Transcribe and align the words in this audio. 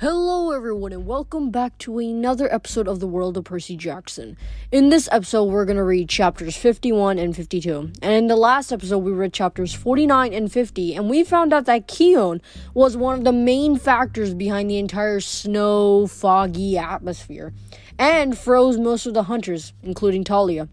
Hello, 0.00 0.52
everyone, 0.52 0.92
and 0.92 1.06
welcome 1.06 1.50
back 1.50 1.76
to 1.78 1.98
another 1.98 2.48
episode 2.54 2.86
of 2.86 3.00
The 3.00 3.08
World 3.08 3.36
of 3.36 3.42
Percy 3.42 3.76
Jackson. 3.76 4.36
In 4.70 4.90
this 4.90 5.08
episode, 5.10 5.46
we're 5.46 5.64
going 5.64 5.76
to 5.76 5.82
read 5.82 6.08
chapters 6.08 6.56
51 6.56 7.18
and 7.18 7.34
52. 7.34 7.90
And 8.00 8.12
in 8.14 8.28
the 8.28 8.36
last 8.36 8.70
episode, 8.70 8.98
we 8.98 9.10
read 9.10 9.32
chapters 9.32 9.74
49 9.74 10.32
and 10.32 10.52
50, 10.52 10.94
and 10.94 11.10
we 11.10 11.24
found 11.24 11.52
out 11.52 11.64
that 11.64 11.88
Khione 11.88 12.40
was 12.74 12.96
one 12.96 13.18
of 13.18 13.24
the 13.24 13.32
main 13.32 13.76
factors 13.76 14.34
behind 14.34 14.70
the 14.70 14.78
entire 14.78 15.18
snow, 15.18 16.06
foggy 16.06 16.78
atmosphere, 16.78 17.52
and 17.98 18.38
froze 18.38 18.78
most 18.78 19.04
of 19.04 19.14
the 19.14 19.24
hunters, 19.24 19.72
including 19.82 20.22
Thalia. 20.22 20.68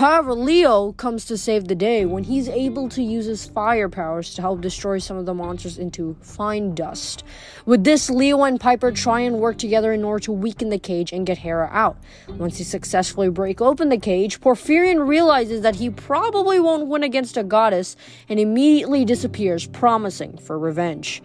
However, 0.00 0.32
Leo 0.32 0.92
comes 0.92 1.26
to 1.26 1.36
save 1.36 1.68
the 1.68 1.74
day 1.74 2.06
when 2.06 2.24
he's 2.24 2.48
able 2.48 2.88
to 2.88 3.02
use 3.02 3.26
his 3.26 3.46
fire 3.46 3.90
powers 3.90 4.34
to 4.34 4.40
help 4.40 4.62
destroy 4.62 4.98
some 4.98 5.18
of 5.18 5.26
the 5.26 5.34
monsters 5.34 5.76
into 5.76 6.16
fine 6.22 6.74
dust. 6.74 7.22
With 7.66 7.84
this, 7.84 8.08
Leo 8.08 8.44
and 8.44 8.58
Piper 8.58 8.92
try 8.92 9.20
and 9.20 9.40
work 9.40 9.58
together 9.58 9.92
in 9.92 10.02
order 10.02 10.24
to 10.24 10.32
weaken 10.32 10.70
the 10.70 10.78
cage 10.78 11.12
and 11.12 11.26
get 11.26 11.36
Hera 11.36 11.68
out. 11.70 11.98
Once 12.28 12.56
they 12.56 12.64
successfully 12.64 13.28
break 13.28 13.60
open 13.60 13.90
the 13.90 13.98
cage, 13.98 14.40
Porphyrion 14.40 15.06
realizes 15.06 15.60
that 15.60 15.74
he 15.76 15.90
probably 15.90 16.58
won't 16.58 16.86
win 16.86 17.02
against 17.02 17.36
a 17.36 17.44
goddess 17.44 17.94
and 18.26 18.40
immediately 18.40 19.04
disappears, 19.04 19.66
promising 19.66 20.38
for 20.38 20.58
revenge. 20.58 21.22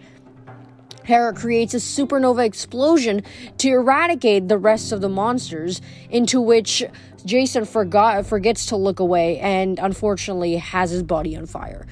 Hera 1.06 1.32
creates 1.32 1.72
a 1.72 1.76
supernova 1.76 2.44
explosion 2.44 3.22
to 3.58 3.68
eradicate 3.68 4.48
the 4.48 4.58
rest 4.58 4.90
of 4.90 5.00
the 5.00 5.08
monsters, 5.08 5.80
into 6.10 6.40
which 6.40 6.82
Jason 7.24 7.64
forgot 7.64 8.26
forgets 8.26 8.66
to 8.66 8.76
look 8.76 8.98
away 8.98 9.38
and 9.38 9.78
unfortunately 9.78 10.56
has 10.56 10.90
his 10.90 11.04
body 11.04 11.36
on 11.36 11.46
fire. 11.46 11.86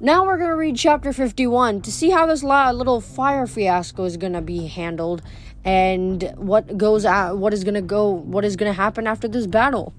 Now 0.00 0.26
we're 0.26 0.36
gonna 0.36 0.54
read 0.54 0.76
chapter 0.76 1.14
51 1.14 1.80
to 1.80 1.90
see 1.90 2.10
how 2.10 2.26
this 2.26 2.42
little 2.42 3.00
fire 3.00 3.46
fiasco 3.46 4.04
is 4.04 4.16
gonna 4.16 4.42
be 4.42 4.66
handled 4.66 5.22
and 5.64 6.32
what 6.36 6.76
goes 6.76 7.04
out, 7.04 7.38
what 7.38 7.54
is 7.54 7.64
gonna 7.64 7.82
go, 7.82 8.10
what 8.10 8.44
is 8.44 8.54
gonna 8.54 8.74
happen 8.74 9.06
after 9.06 9.28
this 9.28 9.46
battle. 9.46 9.94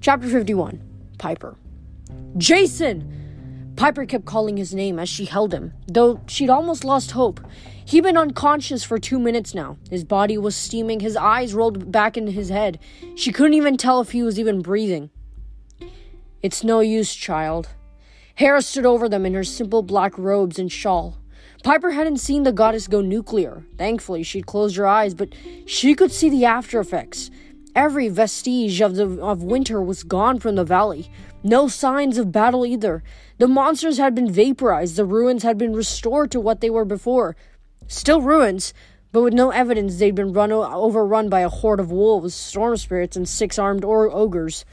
Chapter 0.00 0.28
51 0.28 0.80
Piper. 1.18 1.56
Jason! 2.38 3.21
Piper 3.82 4.06
kept 4.06 4.26
calling 4.26 4.58
his 4.58 4.72
name 4.72 5.00
as 5.00 5.08
she 5.08 5.24
held 5.24 5.52
him, 5.52 5.72
though 5.88 6.20
she'd 6.28 6.48
almost 6.48 6.84
lost 6.84 7.10
hope. 7.10 7.40
He'd 7.84 8.04
been 8.04 8.16
unconscious 8.16 8.84
for 8.84 8.96
two 8.96 9.18
minutes 9.18 9.56
now. 9.56 9.76
His 9.90 10.04
body 10.04 10.38
was 10.38 10.54
steaming, 10.54 11.00
his 11.00 11.16
eyes 11.16 11.52
rolled 11.52 11.90
back 11.90 12.16
into 12.16 12.30
his 12.30 12.48
head. 12.48 12.78
She 13.16 13.32
couldn't 13.32 13.54
even 13.54 13.76
tell 13.76 14.00
if 14.00 14.12
he 14.12 14.22
was 14.22 14.38
even 14.38 14.62
breathing. 14.62 15.10
It's 16.44 16.62
no 16.62 16.78
use, 16.78 17.12
child. 17.12 17.70
Hera 18.36 18.62
stood 18.62 18.86
over 18.86 19.08
them 19.08 19.26
in 19.26 19.34
her 19.34 19.42
simple 19.42 19.82
black 19.82 20.16
robes 20.16 20.60
and 20.60 20.70
shawl. 20.70 21.18
Piper 21.64 21.90
hadn't 21.90 22.18
seen 22.18 22.44
the 22.44 22.52
goddess 22.52 22.86
go 22.86 23.00
nuclear. 23.00 23.64
Thankfully, 23.78 24.22
she'd 24.22 24.46
closed 24.46 24.76
her 24.76 24.86
eyes, 24.86 25.12
but 25.12 25.34
she 25.66 25.96
could 25.96 26.12
see 26.12 26.30
the 26.30 26.44
after 26.44 26.78
effects. 26.78 27.32
Every 27.74 28.08
vestige 28.08 28.82
of 28.82 28.96
the 28.96 29.18
of 29.22 29.42
winter 29.42 29.80
was 29.82 30.02
gone 30.02 30.38
from 30.38 30.56
the 30.56 30.64
valley. 30.64 31.10
No 31.42 31.68
signs 31.68 32.18
of 32.18 32.30
battle 32.30 32.66
either. 32.66 33.02
The 33.42 33.48
monsters 33.48 33.98
had 33.98 34.14
been 34.14 34.30
vaporized, 34.30 34.94
the 34.94 35.04
ruins 35.04 35.42
had 35.42 35.58
been 35.58 35.72
restored 35.72 36.30
to 36.30 36.38
what 36.38 36.60
they 36.60 36.70
were 36.70 36.84
before. 36.84 37.34
Still 37.88 38.22
ruins, 38.22 38.72
but 39.10 39.22
with 39.22 39.34
no 39.34 39.50
evidence 39.50 39.98
they'd 39.98 40.14
been 40.14 40.32
run 40.32 40.52
o- 40.52 40.62
overrun 40.62 41.28
by 41.28 41.40
a 41.40 41.48
horde 41.48 41.80
of 41.80 41.90
wolves, 41.90 42.36
storm 42.36 42.76
spirits, 42.76 43.16
and 43.16 43.28
six 43.28 43.58
armed 43.58 43.84
or- 43.84 44.08
ogres. 44.12 44.64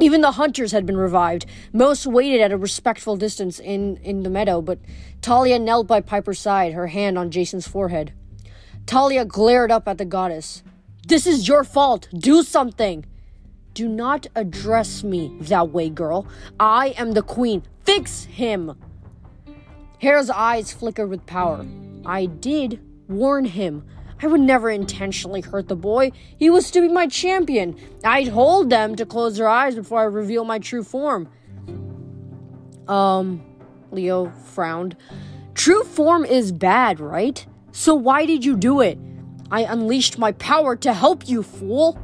Even 0.00 0.22
the 0.22 0.32
hunters 0.32 0.72
had 0.72 0.86
been 0.86 0.96
revived. 0.96 1.46
Most 1.72 2.04
waited 2.04 2.40
at 2.40 2.50
a 2.50 2.56
respectful 2.56 3.14
distance 3.14 3.60
in, 3.60 3.96
in 3.98 4.24
the 4.24 4.28
meadow, 4.28 4.60
but 4.60 4.80
Thalia 5.22 5.60
knelt 5.60 5.86
by 5.86 6.00
Piper's 6.00 6.40
side, 6.40 6.72
her 6.72 6.88
hand 6.88 7.16
on 7.16 7.30
Jason's 7.30 7.68
forehead. 7.68 8.12
Thalia 8.88 9.24
glared 9.24 9.70
up 9.70 9.86
at 9.86 9.98
the 9.98 10.04
goddess. 10.04 10.64
This 11.06 11.28
is 11.28 11.46
your 11.46 11.62
fault. 11.62 12.08
Do 12.12 12.42
something. 12.42 13.04
Do 13.74 13.88
not 13.88 14.26
address 14.34 15.02
me 15.02 15.36
that 15.42 15.70
way, 15.70 15.88
girl. 15.88 16.26
I 16.60 16.88
am 16.98 17.12
the 17.12 17.22
queen. 17.22 17.62
Fix 17.84 18.24
him. 18.24 18.76
Hera's 19.98 20.30
eyes 20.30 20.72
flickered 20.72 21.08
with 21.08 21.24
power. 21.26 21.66
I 22.04 22.26
did 22.26 22.80
warn 23.08 23.44
him. 23.44 23.84
I 24.22 24.26
would 24.26 24.40
never 24.40 24.70
intentionally 24.70 25.40
hurt 25.40 25.68
the 25.68 25.76
boy. 25.76 26.12
He 26.38 26.50
was 26.50 26.70
to 26.72 26.80
be 26.80 26.88
my 26.88 27.06
champion. 27.06 27.76
I 28.04 28.24
told 28.24 28.70
them 28.70 28.94
to 28.96 29.06
close 29.06 29.36
their 29.36 29.48
eyes 29.48 29.74
before 29.74 30.00
I 30.00 30.04
reveal 30.04 30.44
my 30.44 30.58
true 30.58 30.84
form. 30.84 31.28
Um, 32.88 33.42
Leo 33.90 34.30
frowned. 34.30 34.96
True 35.54 35.82
form 35.84 36.24
is 36.24 36.52
bad, 36.52 37.00
right? 37.00 37.44
So 37.72 37.94
why 37.94 38.26
did 38.26 38.44
you 38.44 38.56
do 38.56 38.80
it? 38.80 38.98
I 39.50 39.62
unleashed 39.62 40.18
my 40.18 40.32
power 40.32 40.76
to 40.76 40.92
help 40.92 41.28
you, 41.28 41.42
fool! 41.42 41.98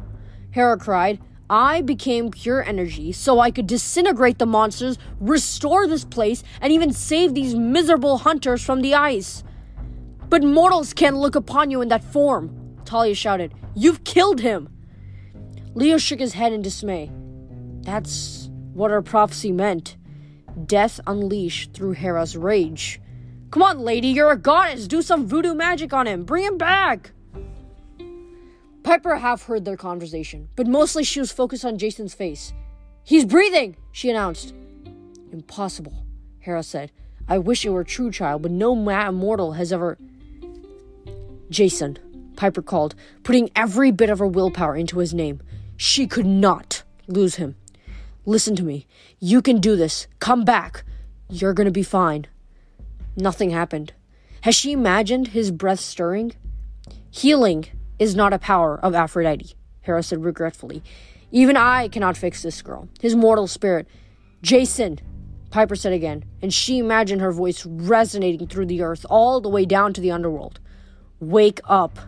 Hera 0.50 0.76
cried. 0.76 1.20
I 1.50 1.80
became 1.80 2.30
pure 2.30 2.62
energy 2.62 3.12
so 3.12 3.40
I 3.40 3.50
could 3.50 3.66
disintegrate 3.66 4.38
the 4.38 4.46
monsters, 4.46 4.98
restore 5.18 5.86
this 5.86 6.04
place, 6.04 6.42
and 6.60 6.72
even 6.72 6.92
save 6.92 7.34
these 7.34 7.54
miserable 7.54 8.18
hunters 8.18 8.62
from 8.62 8.82
the 8.82 8.94
ice. 8.94 9.42
But 10.28 10.42
mortals 10.42 10.92
can't 10.92 11.16
look 11.16 11.36
upon 11.36 11.70
you 11.70 11.80
in 11.80 11.88
that 11.88 12.04
form, 12.04 12.76
Thalia 12.84 13.14
shouted. 13.14 13.54
You've 13.74 14.04
killed 14.04 14.40
him! 14.40 14.68
Leo 15.74 15.96
shook 15.96 16.20
his 16.20 16.34
head 16.34 16.52
in 16.52 16.60
dismay. 16.60 17.10
That's 17.82 18.50
what 18.74 18.90
our 18.90 19.00
prophecy 19.00 19.52
meant. 19.52 19.96
Death 20.66 21.00
unleashed 21.06 21.72
through 21.72 21.92
Hera's 21.92 22.36
rage. 22.36 23.00
Come 23.50 23.62
on, 23.62 23.78
lady, 23.78 24.08
you're 24.08 24.32
a 24.32 24.36
goddess. 24.36 24.86
Do 24.86 25.00
some 25.00 25.26
voodoo 25.26 25.54
magic 25.54 25.94
on 25.94 26.06
him. 26.06 26.24
Bring 26.24 26.44
him 26.44 26.58
back. 26.58 27.12
Piper 28.88 29.16
half 29.16 29.42
heard 29.42 29.66
their 29.66 29.76
conversation, 29.76 30.48
but 30.56 30.66
mostly 30.66 31.04
she 31.04 31.20
was 31.20 31.30
focused 31.30 31.62
on 31.62 31.76
Jason's 31.76 32.14
face. 32.14 32.54
He's 33.04 33.26
breathing, 33.26 33.76
she 33.92 34.08
announced. 34.08 34.54
Impossible, 35.30 36.06
Hera 36.38 36.62
said. 36.62 36.90
I 37.28 37.36
wish 37.36 37.66
it 37.66 37.68
were 37.68 37.84
true, 37.84 38.10
child, 38.10 38.40
but 38.40 38.50
no 38.50 38.74
mortal 38.74 39.52
has 39.52 39.74
ever. 39.74 39.98
Jason, 41.50 41.98
Piper 42.36 42.62
called, 42.62 42.94
putting 43.24 43.50
every 43.54 43.90
bit 43.90 44.08
of 44.08 44.20
her 44.20 44.26
willpower 44.26 44.74
into 44.74 45.00
his 45.00 45.12
name. 45.12 45.42
She 45.76 46.06
could 46.06 46.24
not 46.24 46.82
lose 47.06 47.34
him. 47.34 47.56
Listen 48.24 48.56
to 48.56 48.62
me. 48.62 48.86
You 49.20 49.42
can 49.42 49.60
do 49.60 49.76
this. 49.76 50.06
Come 50.18 50.46
back. 50.46 50.82
You're 51.28 51.52
gonna 51.52 51.70
be 51.70 51.82
fine. 51.82 52.26
Nothing 53.18 53.50
happened. 53.50 53.92
Has 54.44 54.54
she 54.54 54.72
imagined 54.72 55.28
his 55.28 55.50
breath 55.50 55.80
stirring? 55.80 56.32
Healing 57.10 57.66
is 57.98 58.14
not 58.14 58.32
a 58.32 58.38
power 58.38 58.78
of 58.80 58.94
Aphrodite, 58.94 59.54
Hera 59.80 60.02
said 60.02 60.24
regretfully. 60.24 60.82
Even 61.30 61.56
I 61.56 61.88
cannot 61.88 62.16
fix 62.16 62.42
this 62.42 62.62
girl, 62.62 62.88
his 63.00 63.14
mortal 63.14 63.46
spirit. 63.46 63.86
Jason, 64.42 64.98
Piper 65.50 65.76
said 65.76 65.92
again, 65.92 66.24
and 66.40 66.52
she 66.52 66.78
imagined 66.78 67.20
her 67.20 67.32
voice 67.32 67.66
resonating 67.66 68.46
through 68.46 68.66
the 68.66 68.82
earth 68.82 69.04
all 69.10 69.40
the 69.40 69.48
way 69.48 69.64
down 69.64 69.92
to 69.94 70.00
the 70.00 70.10
underworld. 70.10 70.60
Wake 71.20 71.60
up. 71.64 71.98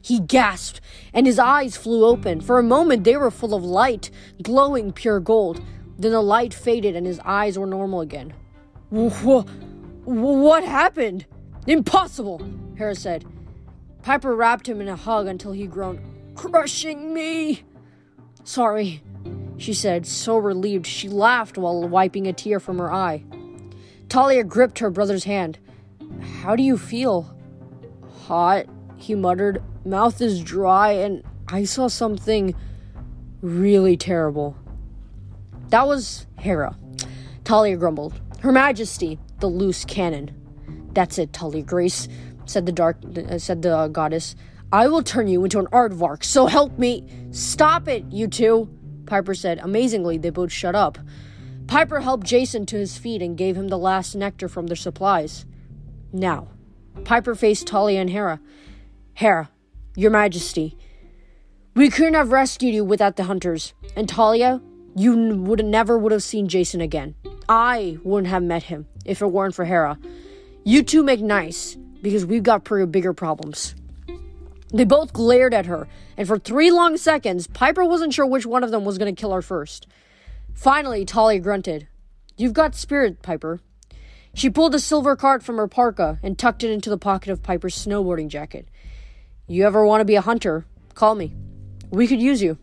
He 0.00 0.20
gasped, 0.20 0.80
and 1.12 1.26
his 1.26 1.38
eyes 1.38 1.76
flew 1.76 2.06
open. 2.06 2.40
For 2.40 2.58
a 2.58 2.62
moment, 2.62 3.04
they 3.04 3.16
were 3.16 3.30
full 3.30 3.52
of 3.54 3.64
light, 3.64 4.10
glowing 4.42 4.92
pure 4.92 5.20
gold. 5.20 5.60
Then 5.98 6.12
the 6.12 6.22
light 6.22 6.54
faded, 6.54 6.96
and 6.96 7.06
his 7.06 7.20
eyes 7.24 7.58
were 7.58 7.66
normal 7.66 8.00
again. 8.00 8.32
What 8.90 10.64
happened? 10.64 11.26
Impossible, 11.66 12.40
Hera 12.76 12.94
said. 12.94 13.26
Piper 14.08 14.34
wrapped 14.34 14.66
him 14.66 14.80
in 14.80 14.88
a 14.88 14.96
hug 14.96 15.26
until 15.26 15.52
he 15.52 15.66
groaned, 15.66 16.00
Crushing 16.34 17.12
me! 17.12 17.62
Sorry, 18.42 19.02
she 19.58 19.74
said, 19.74 20.06
so 20.06 20.38
relieved 20.38 20.86
she 20.86 21.10
laughed 21.10 21.58
while 21.58 21.86
wiping 21.86 22.26
a 22.26 22.32
tear 22.32 22.58
from 22.58 22.78
her 22.78 22.90
eye. 22.90 23.22
Thalia 24.08 24.44
gripped 24.44 24.78
her 24.78 24.88
brother's 24.88 25.24
hand. 25.24 25.58
How 26.40 26.56
do 26.56 26.62
you 26.62 26.78
feel? 26.78 27.36
Hot, 28.24 28.64
he 28.96 29.14
muttered. 29.14 29.62
Mouth 29.84 30.22
is 30.22 30.42
dry, 30.42 30.92
and 30.92 31.22
I 31.46 31.64
saw 31.64 31.88
something 31.88 32.54
really 33.42 33.98
terrible. 33.98 34.56
That 35.68 35.86
was 35.86 36.26
Hera. 36.38 36.78
Thalia 37.44 37.76
grumbled. 37.76 38.18
Her 38.40 38.52
Majesty, 38.52 39.18
the 39.40 39.48
loose 39.48 39.84
cannon. 39.84 40.30
That's 40.94 41.18
it, 41.18 41.34
Thalia 41.34 41.62
Grace 41.62 42.08
said 42.48 42.66
the 42.66 42.72
dark 42.72 42.96
uh, 43.16 43.38
said 43.38 43.62
the 43.62 43.88
goddess. 43.88 44.34
I 44.70 44.88
will 44.88 45.02
turn 45.02 45.28
you 45.28 45.44
into 45.44 45.58
an 45.58 45.66
aardvark, 45.66 46.24
so 46.24 46.46
help 46.46 46.78
me. 46.78 47.04
Stop 47.30 47.88
it, 47.88 48.04
you 48.10 48.28
two, 48.28 48.68
Piper 49.06 49.34
said. 49.34 49.58
Amazingly, 49.60 50.18
they 50.18 50.30
both 50.30 50.52
shut 50.52 50.74
up. 50.74 50.98
Piper 51.66 52.00
helped 52.00 52.26
Jason 52.26 52.66
to 52.66 52.76
his 52.76 52.98
feet 52.98 53.22
and 53.22 53.36
gave 53.36 53.56
him 53.56 53.68
the 53.68 53.78
last 53.78 54.14
nectar 54.14 54.48
from 54.48 54.66
their 54.66 54.76
supplies. 54.76 55.46
Now, 56.12 56.48
Piper 57.04 57.34
faced 57.34 57.68
Thalia 57.68 58.00
and 58.00 58.10
Hera. 58.10 58.40
Hera, 59.14 59.50
your 59.96 60.10
majesty, 60.10 60.76
we 61.74 61.90
couldn't 61.90 62.14
have 62.14 62.32
rescued 62.32 62.74
you 62.74 62.84
without 62.84 63.16
the 63.16 63.24
hunters. 63.24 63.72
And 63.96 64.10
Thalia, 64.10 64.60
you 64.96 65.16
would 65.36 65.64
never 65.64 65.96
would 65.96 66.12
have 66.12 66.22
seen 66.22 66.48
Jason 66.48 66.80
again. 66.80 67.14
I 67.48 67.98
wouldn't 68.02 68.28
have 68.28 68.42
met 68.42 68.64
him 68.64 68.86
if 69.04 69.22
it 69.22 69.26
weren't 69.28 69.54
for 69.54 69.64
Hera. 69.64 69.98
You 70.64 70.82
two 70.82 71.02
make 71.02 71.20
nice, 71.20 71.76
because 72.02 72.24
we've 72.24 72.42
got 72.42 72.64
bigger 72.90 73.12
problems. 73.12 73.74
They 74.72 74.84
both 74.84 75.12
glared 75.12 75.54
at 75.54 75.66
her, 75.66 75.88
and 76.16 76.28
for 76.28 76.38
three 76.38 76.70
long 76.70 76.96
seconds, 76.96 77.46
Piper 77.46 77.84
wasn't 77.84 78.12
sure 78.12 78.26
which 78.26 78.44
one 78.44 78.62
of 78.62 78.70
them 78.70 78.84
was 78.84 78.98
going 78.98 79.14
to 79.14 79.18
kill 79.18 79.32
her 79.32 79.42
first. 79.42 79.86
Finally, 80.54 81.04
Thalia 81.04 81.40
grunted. 81.40 81.88
You've 82.36 82.52
got 82.52 82.74
spirit, 82.74 83.22
Piper. 83.22 83.60
She 84.34 84.50
pulled 84.50 84.74
a 84.74 84.78
silver 84.78 85.16
card 85.16 85.42
from 85.42 85.56
her 85.56 85.68
parka 85.68 86.18
and 86.22 86.38
tucked 86.38 86.62
it 86.62 86.70
into 86.70 86.90
the 86.90 86.98
pocket 86.98 87.30
of 87.30 87.42
Piper's 87.42 87.74
snowboarding 87.74 88.28
jacket. 88.28 88.68
You 89.46 89.66
ever 89.66 89.86
want 89.86 90.02
to 90.02 90.04
be 90.04 90.16
a 90.16 90.20
hunter? 90.20 90.66
Call 90.94 91.14
me. 91.14 91.34
We 91.90 92.06
could 92.06 92.20
use 92.20 92.42
you. 92.42 92.58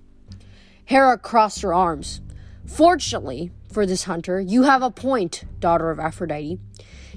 Hera 0.85 1.17
crossed 1.17 1.61
her 1.61 1.73
arms. 1.73 2.21
Fortunately 2.65 3.51
for 3.71 3.85
this 3.85 4.03
hunter, 4.03 4.39
you 4.39 4.63
have 4.63 4.83
a 4.83 4.91
point, 4.91 5.43
daughter 5.59 5.89
of 5.89 5.99
Aphrodite. 5.99 6.59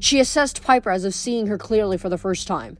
She 0.00 0.20
assessed 0.20 0.62
Piper 0.62 0.90
as 0.90 1.04
if 1.04 1.14
seeing 1.14 1.46
her 1.48 1.58
clearly 1.58 1.98
for 1.98 2.08
the 2.08 2.18
first 2.18 2.46
time. 2.46 2.78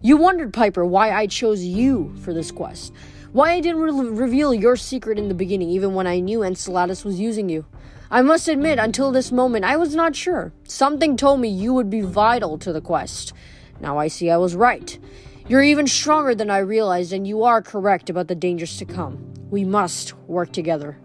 You 0.00 0.16
wondered, 0.16 0.52
Piper, 0.52 0.84
why 0.84 1.10
I 1.12 1.26
chose 1.26 1.62
you 1.62 2.14
for 2.22 2.32
this 2.32 2.50
quest. 2.50 2.92
Why 3.32 3.52
I 3.52 3.60
didn't 3.60 3.80
re- 3.80 4.08
reveal 4.08 4.52
your 4.52 4.76
secret 4.76 5.18
in 5.18 5.28
the 5.28 5.34
beginning, 5.34 5.70
even 5.70 5.94
when 5.94 6.06
I 6.06 6.20
knew 6.20 6.42
Enceladus 6.42 7.04
was 7.04 7.20
using 7.20 7.48
you. 7.48 7.64
I 8.10 8.22
must 8.22 8.48
admit, 8.48 8.78
until 8.78 9.12
this 9.12 9.30
moment, 9.30 9.64
I 9.64 9.76
was 9.76 9.94
not 9.94 10.16
sure. 10.16 10.52
Something 10.64 11.16
told 11.16 11.40
me 11.40 11.48
you 11.48 11.72
would 11.74 11.90
be 11.90 12.00
vital 12.00 12.58
to 12.58 12.72
the 12.72 12.80
quest. 12.80 13.32
Now 13.80 13.98
I 13.98 14.08
see 14.08 14.30
I 14.30 14.36
was 14.36 14.56
right. 14.56 14.98
You're 15.46 15.62
even 15.62 15.86
stronger 15.86 16.34
than 16.34 16.50
I 16.50 16.58
realized, 16.58 17.12
and 17.12 17.26
you 17.26 17.44
are 17.44 17.62
correct 17.62 18.10
about 18.10 18.28
the 18.28 18.34
dangers 18.34 18.76
to 18.78 18.84
come. 18.84 19.32
We 19.50 19.64
must 19.64 20.14
work 20.26 20.52
together. 20.52 20.98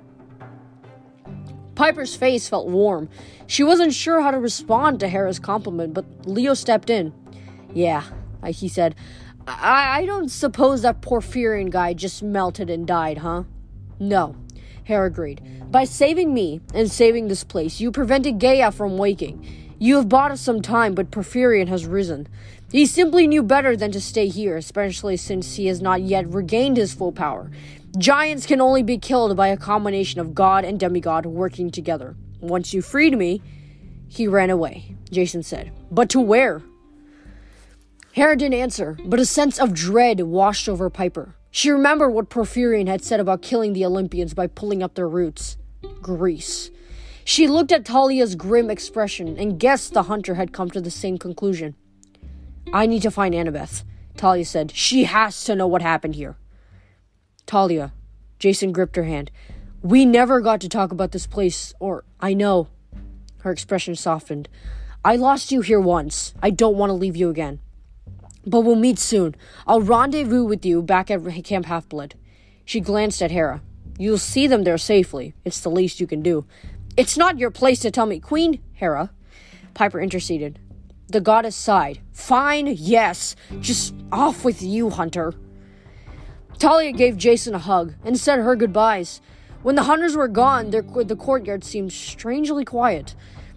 Piper's 1.75 2.15
face 2.15 2.47
felt 2.47 2.67
warm. 2.67 3.09
She 3.47 3.63
wasn't 3.63 3.93
sure 3.93 4.21
how 4.21 4.31
to 4.31 4.39
respond 4.39 4.99
to 4.99 5.07
Hera's 5.07 5.39
compliment, 5.39 5.93
but 5.93 6.05
Leo 6.25 6.53
stepped 6.53 6.89
in. 6.89 7.13
Yeah, 7.73 8.03
he 8.47 8.67
said. 8.67 8.95
I, 9.47 9.99
I 9.99 10.05
don't 10.05 10.29
suppose 10.29 10.81
that 10.81 11.01
Porphyrion 11.01 11.69
guy 11.69 11.93
just 11.93 12.23
melted 12.23 12.69
and 12.69 12.87
died, 12.87 13.19
huh? 13.19 13.43
No, 13.99 14.35
Hera 14.85 15.07
agreed. 15.07 15.41
By 15.71 15.83
saving 15.83 16.33
me 16.33 16.61
and 16.73 16.89
saving 16.89 17.27
this 17.27 17.43
place, 17.43 17.79
you 17.79 17.91
prevented 17.91 18.39
Gaia 18.39 18.71
from 18.71 18.97
waking. 18.97 19.75
You 19.77 19.97
have 19.97 20.09
bought 20.09 20.31
us 20.31 20.41
some 20.41 20.61
time, 20.61 20.95
but 20.95 21.11
Porphyrion 21.11 21.67
has 21.67 21.85
risen. 21.85 22.27
He 22.71 22.85
simply 22.85 23.27
knew 23.27 23.43
better 23.43 23.75
than 23.75 23.91
to 23.91 24.01
stay 24.01 24.27
here, 24.27 24.57
especially 24.57 25.17
since 25.17 25.55
he 25.55 25.67
has 25.67 25.81
not 25.81 26.01
yet 26.01 26.27
regained 26.27 26.77
his 26.77 26.93
full 26.93 27.11
power. 27.11 27.51
Giants 27.97 28.45
can 28.45 28.59
only 28.59 28.83
be 28.83 28.97
killed 28.97 29.37
by 29.37 29.47
a 29.47 29.57
combination 29.57 30.19
of 30.19 30.35
god 30.35 30.65
and 30.65 30.79
demigod 30.79 31.25
working 31.25 31.71
together. 31.71 32.15
Once 32.41 32.73
you 32.73 32.81
freed 32.81 33.17
me, 33.17 33.41
he 34.07 34.27
ran 34.27 34.49
away, 34.49 34.95
Jason 35.11 35.43
said. 35.43 35.71
But 35.89 36.09
to 36.09 36.19
where? 36.19 36.61
Hera 38.11 38.35
didn't 38.35 38.59
answer, 38.59 38.97
but 39.05 39.19
a 39.19 39.25
sense 39.25 39.59
of 39.59 39.73
dread 39.73 40.21
washed 40.21 40.67
over 40.67 40.89
Piper. 40.89 41.35
She 41.51 41.69
remembered 41.69 42.09
what 42.09 42.29
Porphyrion 42.29 42.87
had 42.87 43.01
said 43.01 43.21
about 43.21 43.41
killing 43.41 43.71
the 43.71 43.85
Olympians 43.85 44.33
by 44.33 44.47
pulling 44.47 44.83
up 44.83 44.95
their 44.95 45.07
roots 45.07 45.55
Greece. 46.01 46.71
She 47.23 47.47
looked 47.47 47.71
at 47.71 47.85
Thalia's 47.85 48.35
grim 48.35 48.69
expression 48.69 49.37
and 49.37 49.59
guessed 49.59 49.93
the 49.93 50.03
hunter 50.03 50.35
had 50.35 50.51
come 50.51 50.69
to 50.71 50.81
the 50.81 50.91
same 50.91 51.17
conclusion. 51.17 51.75
I 52.73 52.85
need 52.87 53.03
to 53.03 53.11
find 53.11 53.33
Annabeth, 53.33 53.83
Thalia 54.15 54.45
said. 54.45 54.71
She 54.71 55.05
has 55.05 55.43
to 55.45 55.55
know 55.55 55.67
what 55.67 55.81
happened 55.81 56.15
here. 56.15 56.35
Thalia, 57.47 57.93
Jason 58.39 58.71
gripped 58.71 58.95
her 58.95 59.03
hand. 59.03 59.31
We 59.81 60.05
never 60.05 60.41
got 60.41 60.61
to 60.61 60.69
talk 60.69 60.91
about 60.91 61.11
this 61.11 61.27
place, 61.27 61.73
or 61.79 62.03
I 62.19 62.33
know. 62.33 62.67
Her 63.39 63.51
expression 63.51 63.95
softened. 63.95 64.49
I 65.03 65.15
lost 65.15 65.51
you 65.51 65.61
here 65.61 65.79
once. 65.79 66.33
I 66.41 66.49
don't 66.49 66.77
want 66.77 66.89
to 66.89 66.95
leave 66.95 67.15
you 67.15 67.29
again. 67.29 67.59
But 68.45 68.61
we'll 68.61 68.75
meet 68.75 68.97
soon. 68.97 69.35
I'll 69.67 69.81
rendezvous 69.81 70.43
with 70.43 70.65
you 70.65 70.81
back 70.81 71.11
at 71.11 71.21
Camp 71.43 71.67
Half 71.67 71.87
Blood. 71.89 72.15
She 72.65 72.79
glanced 72.79 73.21
at 73.21 73.31
Hera. 73.31 73.61
You'll 73.99 74.17
see 74.17 74.47
them 74.47 74.63
there 74.63 74.77
safely. 74.79 75.35
It's 75.45 75.59
the 75.59 75.69
least 75.69 75.99
you 75.99 76.07
can 76.07 76.23
do. 76.23 76.45
It's 76.97 77.17
not 77.17 77.37
your 77.37 77.51
place 77.51 77.79
to 77.81 77.91
tell 77.91 78.07
me, 78.07 78.19
Queen 78.19 78.61
Hera. 78.73 79.11
Piper 79.75 79.99
interceded. 79.99 80.59
The 81.07 81.21
goddess 81.21 81.55
sighed. 81.55 81.99
Fine, 82.11 82.75
yes. 82.77 83.35
Just 83.59 83.93
off 84.11 84.43
with 84.43 84.63
you, 84.63 84.89
Hunter. 84.89 85.33
Thalia 86.57 86.93
gave 86.93 87.17
Jason 87.17 87.53
a 87.53 87.59
hug 87.59 87.95
and 88.05 88.17
said 88.17 88.39
her 88.39 88.55
goodbyes. 88.55 89.19
When 89.61 89.75
the 89.75 89.83
hunters 89.83 90.15
were 90.15 90.29
gone, 90.29 90.69
their, 90.69 90.81
the 90.81 91.15
courtyard 91.15 91.65
seemed 91.65 91.91
strangely 91.91 92.63
quiet. 92.63 93.13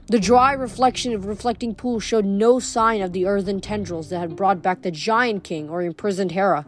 The 0.08 0.18
dry 0.18 0.52
reflection 0.52 1.12
of 1.12 1.26
reflecting 1.26 1.76
pool 1.76 2.00
showed 2.00 2.24
no 2.24 2.58
sign 2.58 3.00
of 3.00 3.12
the 3.12 3.26
earthen 3.26 3.60
tendrils 3.60 4.08
that 4.08 4.18
had 4.18 4.36
brought 4.36 4.62
back 4.62 4.82
the 4.82 4.90
giant 4.90 5.44
king 5.44 5.68
or 5.68 5.82
imprisoned 5.82 6.32
Hera. 6.32 6.66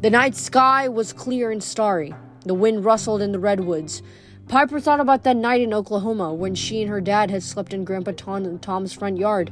The 0.00 0.10
night 0.10 0.34
sky 0.34 0.88
was 0.88 1.12
clear 1.12 1.50
and 1.50 1.62
starry. 1.62 2.14
The 2.46 2.54
wind 2.54 2.84
rustled 2.84 3.20
in 3.20 3.32
the 3.32 3.38
redwoods. 3.38 4.02
Piper 4.48 4.80
thought 4.80 5.00
about 5.00 5.24
that 5.24 5.36
night 5.36 5.60
in 5.60 5.74
Oklahoma 5.74 6.32
when 6.32 6.54
she 6.54 6.80
and 6.80 6.90
her 6.90 7.00
dad 7.00 7.30
had 7.30 7.42
slept 7.42 7.74
in 7.74 7.84
Grandpa 7.84 8.12
Tom, 8.16 8.58
Tom's 8.60 8.92
front 8.94 9.18
yard. 9.18 9.50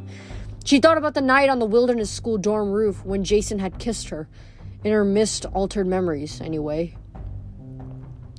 She 0.64 0.78
thought 0.78 0.98
about 0.98 1.14
the 1.14 1.20
night 1.20 1.50
on 1.50 1.58
the 1.58 1.66
wilderness 1.66 2.10
school 2.10 2.38
dorm 2.38 2.70
roof 2.70 3.04
when 3.04 3.24
Jason 3.24 3.58
had 3.58 3.78
kissed 3.78 4.08
her 4.08 4.28
in 4.84 4.92
her 4.92 5.04
mist 5.04 5.46
altered 5.46 5.86
memories, 5.86 6.40
anyway. 6.40 6.96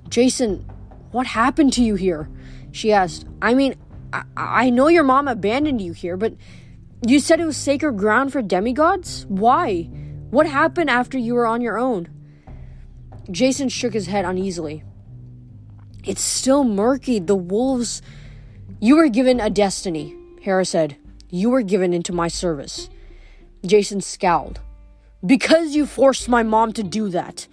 Jason, 0.10 0.69
what 1.12 1.28
happened 1.28 1.74
to 1.74 1.84
you 1.84 1.95
here? 1.95 2.30
She 2.72 2.92
asked. 2.92 3.25
I 3.42 3.54
mean, 3.54 3.75
I, 4.12 4.24
I 4.36 4.69
know 4.69 4.88
your 4.88 5.04
mom 5.04 5.28
abandoned 5.28 5.81
you 5.81 5.94
here, 5.94 6.18
but 6.18 6.36
you 7.06 7.19
said 7.19 7.40
it 7.40 7.45
was 7.45 7.57
sacred 7.57 7.98
ground 7.98 8.31
for 8.31 8.42
demigods? 8.42 9.25
Why? 9.28 9.84
What 10.30 10.48
happened 10.48 10.90
after 10.90 11.18
you 11.18 11.34
were 11.36 11.45
on 11.45 11.62
your 11.62 11.78
own? 11.78 12.10
Jason 13.30 13.69
shook 13.69 13.94
his 13.94 14.07
head 14.07 14.25
uneasily. 14.25 14.84
It's 16.04 16.22
still 16.22 16.63
murky. 16.63 17.19
The 17.19 17.36
wolves. 17.36 18.01
You 18.80 18.98
were 18.98 19.10
given 19.10 19.39
a 19.39 19.50
destiny, 19.50 20.16
Hera 20.42 20.66
said. 20.66 20.98
You 21.30 21.50
were 21.50 21.62
given 21.62 21.94
into 21.94 22.12
my 22.12 22.28
service. 22.28 22.89
Jason 23.66 24.01
scowled. 24.01 24.60
Because 25.25 25.75
you 25.75 25.86
forced 25.86 26.28
my 26.28 26.44
mom 26.44 26.74
to 26.74 26.84
do 26.84 27.10
that. 27.10 27.48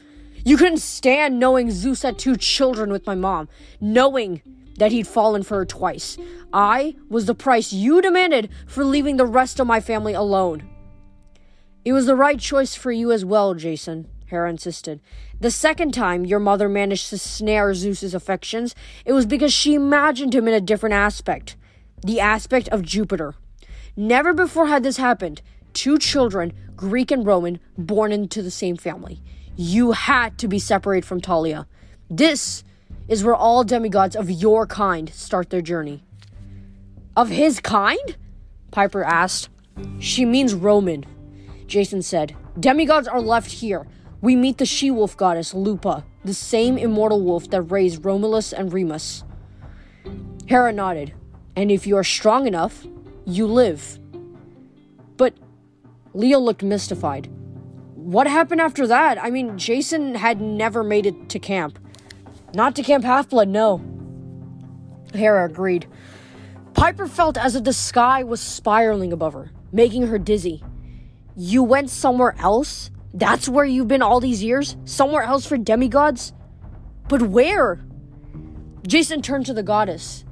You 0.45 0.57
couldn't 0.57 0.79
stand 0.79 1.39
knowing 1.39 1.71
Zeus 1.71 2.03
had 2.03 2.19
two 2.19 2.37
children 2.37 2.91
with 2.91 3.07
my 3.07 3.15
mom, 3.15 3.49
knowing 3.81 4.43
that 4.79 4.93
he'd 4.93 5.07
fallen 5.07 5.43
for 5.43 5.59
her 5.59 5.67
twice. 5.67 6.17
I 6.53 6.97
was 7.09 7.27
the 7.27 7.35
price 7.35 7.73
you 7.73 8.01
demanded 8.01 8.49
for 8.67 8.83
leaving 8.83 9.17
the 9.17 9.27
rest 9.27 9.61
of 9.61 9.67
my 9.67 9.81
family 9.81 10.15
alone. 10.15 10.69
It 11.85 11.93
was 11.93 12.07
the 12.07 12.17
right 12.17 12.39
choice 12.39 12.75
for 12.75 12.91
you 12.91 13.13
as 13.13 13.25
well, 13.25 13.55
Jason, 13.55 14.09
Hera 14.27 14.51
insisted. 14.51 15.01
The 15.39 15.51
second 15.51 15.93
time 15.93 16.25
your 16.25 16.41
mother 16.41 16.69
managed 16.69 17.11
to 17.11 17.19
snare 17.19 17.75
Zeus's 17.75 18.15
affections, 18.15 18.75
it 19.05 19.13
was 19.13 19.27
because 19.27 19.53
she 19.53 19.75
imagined 19.75 20.35
him 20.35 20.49
in 20.49 20.55
a 20.55 20.61
different 20.61 20.95
aspect 20.95 21.57
the 22.03 22.21
aspect 22.21 22.67
of 22.71 22.81
Jupiter. 22.81 23.35
Never 23.95 24.33
before 24.33 24.69
had 24.69 24.83
this 24.83 24.97
happened 24.97 25.43
two 25.73 25.99
children, 25.99 26.53
Greek 26.81 27.11
and 27.11 27.27
Roman, 27.27 27.61
born 27.77 28.11
into 28.11 28.41
the 28.41 28.51
same 28.51 28.75
family. 28.75 29.21
You 29.55 29.93
had 29.93 30.39
to 30.39 30.49
be 30.49 30.59
separated 30.59 31.07
from 31.07 31.21
Talia. 31.21 31.67
This 32.09 32.65
is 33.07 33.23
where 33.23 33.35
all 33.35 33.65
demigods 33.65 34.17
of 34.17 34.31
your 34.31 34.67
kind 34.67 35.11
start 35.11 35.51
their 35.51 35.61
journey. 35.61 36.03
Of 37.15 37.29
his 37.29 37.61
kind? 37.61 38.17
Piper 38.71 39.05
asked. 39.05 39.51
She 39.99 40.25
means 40.25 40.55
Roman, 40.55 41.05
Jason 41.67 42.01
said. 42.01 42.35
Demigods 42.59 43.07
are 43.07 43.21
left 43.21 43.53
here. 43.53 43.87
We 44.23 44.35
meet 44.35 44.57
the 44.57 44.65
she 44.65 44.91
wolf 44.91 45.15
goddess, 45.19 45.53
Lupa, 45.53 46.07
the 46.25 46.33
same 46.33 46.79
immortal 46.79 47.21
wolf 47.21 47.51
that 47.51 47.61
raised 47.61 48.07
Romulus 48.07 48.55
and 48.55 48.73
Remus. 48.73 49.23
Hera 50.47 50.73
nodded. 50.73 51.13
And 51.57 51.71
if 51.71 51.87
you 51.87 51.99
are 51.99 52.05
strong 52.05 52.47
enough, 52.47 52.87
you 53.27 53.47
live. 53.47 53.99
But 55.19 55.35
Leo 56.15 56.39
looked 56.39 56.63
mystified. 56.63 57.29
What 57.95 58.27
happened 58.27 58.61
after 58.61 58.87
that? 58.87 59.23
I 59.23 59.31
mean, 59.31 59.57
Jason 59.57 60.15
had 60.15 60.41
never 60.41 60.83
made 60.83 61.07
it 61.07 61.29
to 61.29 61.39
camp. 61.39 61.79
Not 62.55 62.75
to 62.77 62.83
Camp 62.83 63.05
Half 63.05 63.29
Blood, 63.29 63.49
no. 63.49 63.81
Hera 65.15 65.47
agreed. 65.47 65.87
Piper 66.75 67.07
felt 67.07 67.37
as 67.37 67.55
if 67.55 67.65
the 67.65 67.73
sky 67.73 68.25
was 68.25 68.41
spiraling 68.41 69.13
above 69.13 69.35
her, 69.35 69.53
making 69.71 70.07
her 70.09 70.19
dizzy. 70.19 70.65
You 71.37 71.63
went 71.63 71.91
somewhere 71.91 72.35
else? 72.39 72.91
That's 73.15 73.49
where 73.49 73.65
you've 73.65 73.89
been 73.89 74.03
all 74.03 74.21
these 74.21 74.43
years? 74.43 74.77
Somewhere 74.85 75.23
else 75.23 75.47
for 75.47 75.57
demigods? 75.57 76.33
But 77.09 77.23
where? 77.23 77.85
Jason 78.87 79.23
turned 79.23 79.47
to 79.47 79.55
the 79.55 79.63
goddess. 79.63 80.25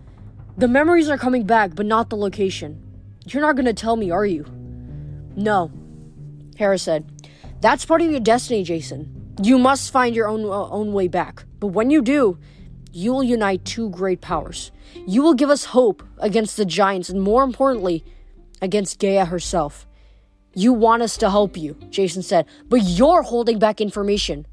The 0.57 0.69
memories 0.69 1.09
are 1.09 1.19
coming 1.19 1.45
back, 1.45 1.75
but 1.75 1.87
not 1.87 2.11
the 2.11 2.17
location. 2.17 2.83
You're 3.27 3.43
not 3.43 3.57
gonna 3.57 3.75
tell 3.75 3.95
me, 3.97 4.11
are 4.11 4.27
you? 4.27 4.45
No, 5.39 5.71
Hera 6.57 6.79
said. 6.79 7.09
That's 7.61 7.87
part 7.87 8.03
of 8.03 8.11
your 8.11 8.19
destiny, 8.19 8.65
Jason. 8.65 9.37
You 9.41 9.57
must 9.57 9.93
find 9.93 10.17
your 10.17 10.27
own, 10.29 10.45
uh, 10.45 10.69
own 10.69 10.93
way 10.93 11.07
back. 11.07 11.45
But 11.61 11.69
when 11.69 11.91
you 11.91 12.03
do, 12.03 12.39
you 12.91 13.13
will 13.13 13.23
unite 13.23 13.65
two 13.65 13.89
great 13.91 14.21
powers. 14.21 14.73
You 15.07 15.23
will 15.23 15.35
give 15.35 15.49
us 15.49 15.67
hope 15.67 16.03
against 16.19 16.57
the 16.57 16.65
giants, 16.65 17.09
and 17.09 17.23
more 17.23 17.45
importantly, 17.45 18.05
against 18.61 18.99
Gaia 18.99 19.27
herself. 19.27 19.87
You 20.55 20.73
want 20.73 21.03
us 21.03 21.17
to 21.19 21.31
help 21.31 21.57
you, 21.57 21.77
Jason 21.89 22.23
said, 22.23 22.47
but 22.69 22.83
you're 22.83 23.23
holding 23.23 23.61
back 23.61 23.81
information. 23.81 24.45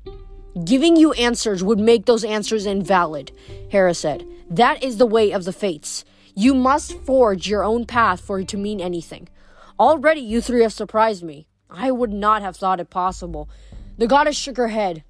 Giving 0.65 0.96
you 0.98 1.13
answers 1.13 1.63
would 1.63 1.80
make 1.80 2.06
those 2.06 2.24
answers 2.24 2.68
invalid, 2.68 3.32
Hera 3.70 3.96
said. 3.96 4.24
That 4.51 4.84
is 4.84 4.98
the 4.98 5.08
way 5.08 5.32
of 5.32 5.46
the 5.46 5.54
fates. 5.54 6.06
You 6.36 6.54
must 6.54 7.00
forge 7.00 7.48
your 7.48 7.63
own 7.63 7.86
path 7.86 8.22
for 8.22 8.39
it 8.39 8.48
to 8.50 8.58
mean 8.58 8.80
anything. 8.80 9.30
Already 9.79 10.22
you 10.22 10.41
three 10.41 10.62
have 10.62 10.74
surprised 10.74 11.24
me. 11.24 11.48
I 11.70 11.91
would 11.91 12.13
not 12.13 12.41
have 12.41 12.55
thought 12.55 12.79
it 12.79 12.89
possible. 12.89 13.50
The 13.98 14.08
goddess 14.08 14.38
shook 14.38 14.58
her 14.58 14.70
head. 14.70 15.03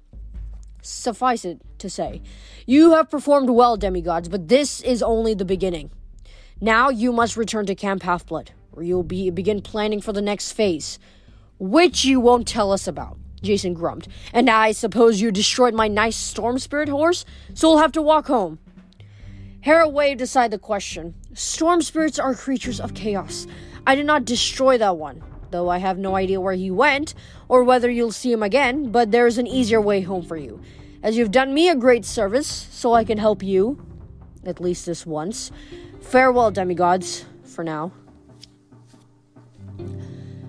Suffice 0.82 1.44
it 1.44 1.60
to 1.78 1.90
say, 1.90 2.22
you 2.66 2.92
have 2.92 3.10
performed 3.10 3.50
well, 3.50 3.76
demigods, 3.76 4.28
but 4.28 4.48
this 4.48 4.80
is 4.80 5.02
only 5.02 5.34
the 5.34 5.44
beginning. 5.44 5.90
Now 6.60 6.88
you 6.88 7.12
must 7.12 7.36
return 7.36 7.66
to 7.66 7.74
Camp 7.74 8.02
Half-Blood, 8.02 8.52
where 8.70 8.84
you'll 8.84 9.02
be 9.02 9.30
begin 9.30 9.62
planning 9.62 10.00
for 10.00 10.12
the 10.12 10.22
next 10.22 10.52
phase, 10.52 10.98
which 11.58 12.04
you 12.04 12.18
won't 12.20 12.48
tell 12.48 12.72
us 12.72 12.86
about. 12.88 13.18
Jason 13.42 13.74
grumped. 13.74 14.08
And 14.32 14.48
I 14.48 14.72
suppose 14.72 15.20
you 15.20 15.30
destroyed 15.30 15.74
my 15.74 15.88
nice 15.88 16.16
storm 16.16 16.58
spirit 16.58 16.88
horse, 16.88 17.24
so 17.54 17.68
we'll 17.68 17.78
have 17.78 17.92
to 17.92 18.02
walk 18.02 18.26
home. 18.26 18.58
Hera 19.60 19.88
waved 19.88 20.20
aside 20.20 20.50
the 20.50 20.58
question. 20.58 21.14
Storm 21.34 21.82
spirits 21.82 22.18
are 22.18 22.34
creatures 22.34 22.80
of 22.80 22.94
chaos. 22.94 23.46
I 23.86 23.94
did 23.94 24.06
not 24.06 24.24
destroy 24.24 24.78
that 24.78 24.96
one, 24.96 25.22
though 25.52 25.68
I 25.68 25.78
have 25.78 25.96
no 25.96 26.16
idea 26.16 26.40
where 26.40 26.54
he 26.54 26.70
went 26.70 27.14
or 27.48 27.62
whether 27.62 27.88
you'll 27.88 28.10
see 28.10 28.32
him 28.32 28.42
again, 28.42 28.90
but 28.90 29.12
there 29.12 29.26
is 29.26 29.38
an 29.38 29.46
easier 29.46 29.80
way 29.80 30.00
home 30.00 30.24
for 30.24 30.36
you. 30.36 30.60
As 31.02 31.16
you've 31.16 31.30
done 31.30 31.54
me 31.54 31.68
a 31.68 31.76
great 31.76 32.04
service, 32.04 32.48
so 32.48 32.92
I 32.94 33.04
can 33.04 33.18
help 33.18 33.42
you, 33.44 33.80
at 34.44 34.60
least 34.60 34.86
this 34.86 35.06
once. 35.06 35.52
Farewell, 36.00 36.50
demigods, 36.50 37.24
for 37.44 37.62
now. 37.62 37.92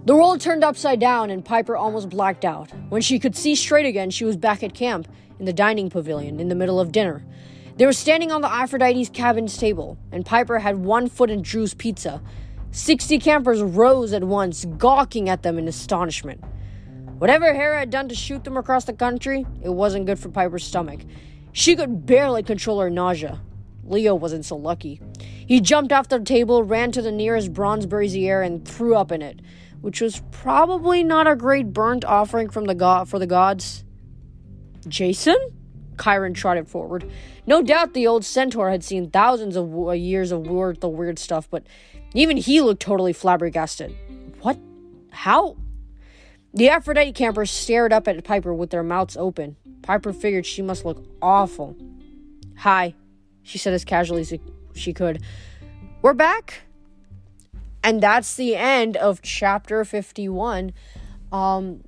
The 0.05 0.15
world 0.15 0.41
turned 0.41 0.63
upside 0.63 0.99
down 0.99 1.29
and 1.29 1.45
Piper 1.45 1.75
almost 1.75 2.09
blacked 2.09 2.45
out. 2.45 2.71
When 2.89 3.01
she 3.01 3.19
could 3.19 3.35
see 3.35 3.55
straight 3.55 3.85
again, 3.85 4.09
she 4.09 4.23
was 4.23 4.37
back 4.37 4.63
at 4.63 4.73
camp 4.73 5.07
in 5.37 5.45
the 5.45 5.53
dining 5.53 5.89
pavilion 5.89 6.39
in 6.39 6.47
the 6.47 6.55
middle 6.55 6.79
of 6.79 6.91
dinner. 6.91 7.23
They 7.75 7.85
were 7.85 7.93
standing 7.93 8.31
on 8.31 8.41
the 8.41 8.51
Aphrodite's 8.51 9.09
cabin's 9.09 9.57
table, 9.57 9.97
and 10.11 10.25
Piper 10.25 10.59
had 10.59 10.77
one 10.77 11.07
foot 11.09 11.29
in 11.29 11.43
Drew's 11.43 11.75
pizza. 11.75 12.21
Sixty 12.71 13.19
campers 13.19 13.61
rose 13.61 14.13
at 14.13 14.23
once, 14.23 14.65
gawking 14.65 15.29
at 15.29 15.43
them 15.43 15.57
in 15.57 15.67
astonishment. 15.67 16.43
Whatever 17.17 17.53
Hera 17.53 17.79
had 17.79 17.89
done 17.89 18.09
to 18.09 18.15
shoot 18.15 18.43
them 18.43 18.57
across 18.57 18.85
the 18.85 18.93
country, 18.93 19.45
it 19.63 19.69
wasn't 19.69 20.05
good 20.05 20.19
for 20.19 20.29
Piper's 20.29 20.63
stomach. 20.63 21.01
She 21.51 21.75
could 21.75 22.05
barely 22.05 22.43
control 22.43 22.79
her 22.79 22.89
nausea. 22.89 23.41
Leo 23.83 24.13
wasn't 24.13 24.45
so 24.45 24.55
lucky. 24.55 25.01
He 25.19 25.61
jumped 25.61 25.91
off 25.91 26.09
the 26.09 26.19
table, 26.19 26.63
ran 26.63 26.91
to 26.91 27.01
the 27.01 27.11
nearest 27.11 27.53
bronze 27.53 27.85
brazier, 27.85 28.41
and 28.41 28.67
threw 28.67 28.95
up 28.95 29.11
in 29.11 29.21
it 29.21 29.41
which 29.81 30.01
was 30.01 30.21
probably 30.31 31.03
not 31.03 31.27
a 31.27 31.35
great 31.35 31.73
burnt 31.73 32.03
offering 32.05 32.49
from 32.49 32.65
the 32.65 32.75
god 32.75 33.07
for 33.07 33.19
the 33.19 33.27
gods. 33.27 33.83
Jason? 34.87 35.37
Chiron 36.01 36.33
trotted 36.33 36.67
forward. 36.67 37.09
No 37.47 37.61
doubt 37.61 37.93
the 37.93 38.05
old 38.05 38.23
centaur 38.23 38.69
had 38.69 38.83
seen 38.83 39.09
thousands 39.09 39.55
of 39.55 39.95
years 39.95 40.31
of 40.31 40.45
weird, 40.47 40.79
the 40.79 40.89
weird 40.89 41.17
stuff, 41.17 41.47
but 41.49 41.65
even 42.17 42.37
he 42.37 42.61
looked 42.61 42.81
totally 42.81 43.13
flabbergasted. 43.13 43.95
What? 44.41 44.57
How? 45.11 45.57
The 46.53 46.69
Aphrodite 46.69 47.13
campers 47.13 47.51
stared 47.51 47.93
up 47.93 48.07
at 48.07 48.23
Piper 48.23 48.53
with 48.53 48.69
their 48.69 48.83
mouths 48.83 49.17
open. 49.17 49.55
Piper 49.81 50.13
figured 50.13 50.45
she 50.45 50.61
must 50.61 50.85
look 50.85 51.03
awful. 51.21 51.75
Hi, 52.57 52.95
she 53.43 53.57
said 53.57 53.73
as 53.73 53.85
casually 53.85 54.21
as 54.21 54.33
she 54.73 54.93
could. 54.93 55.21
We're 56.01 56.13
back? 56.13 56.61
and 57.87 58.01
that's 58.01 58.35
the 58.35 58.53
end 58.55 58.97
of 58.97 59.21
chapter 59.21 59.85
51 59.85 60.73
um 61.31 61.81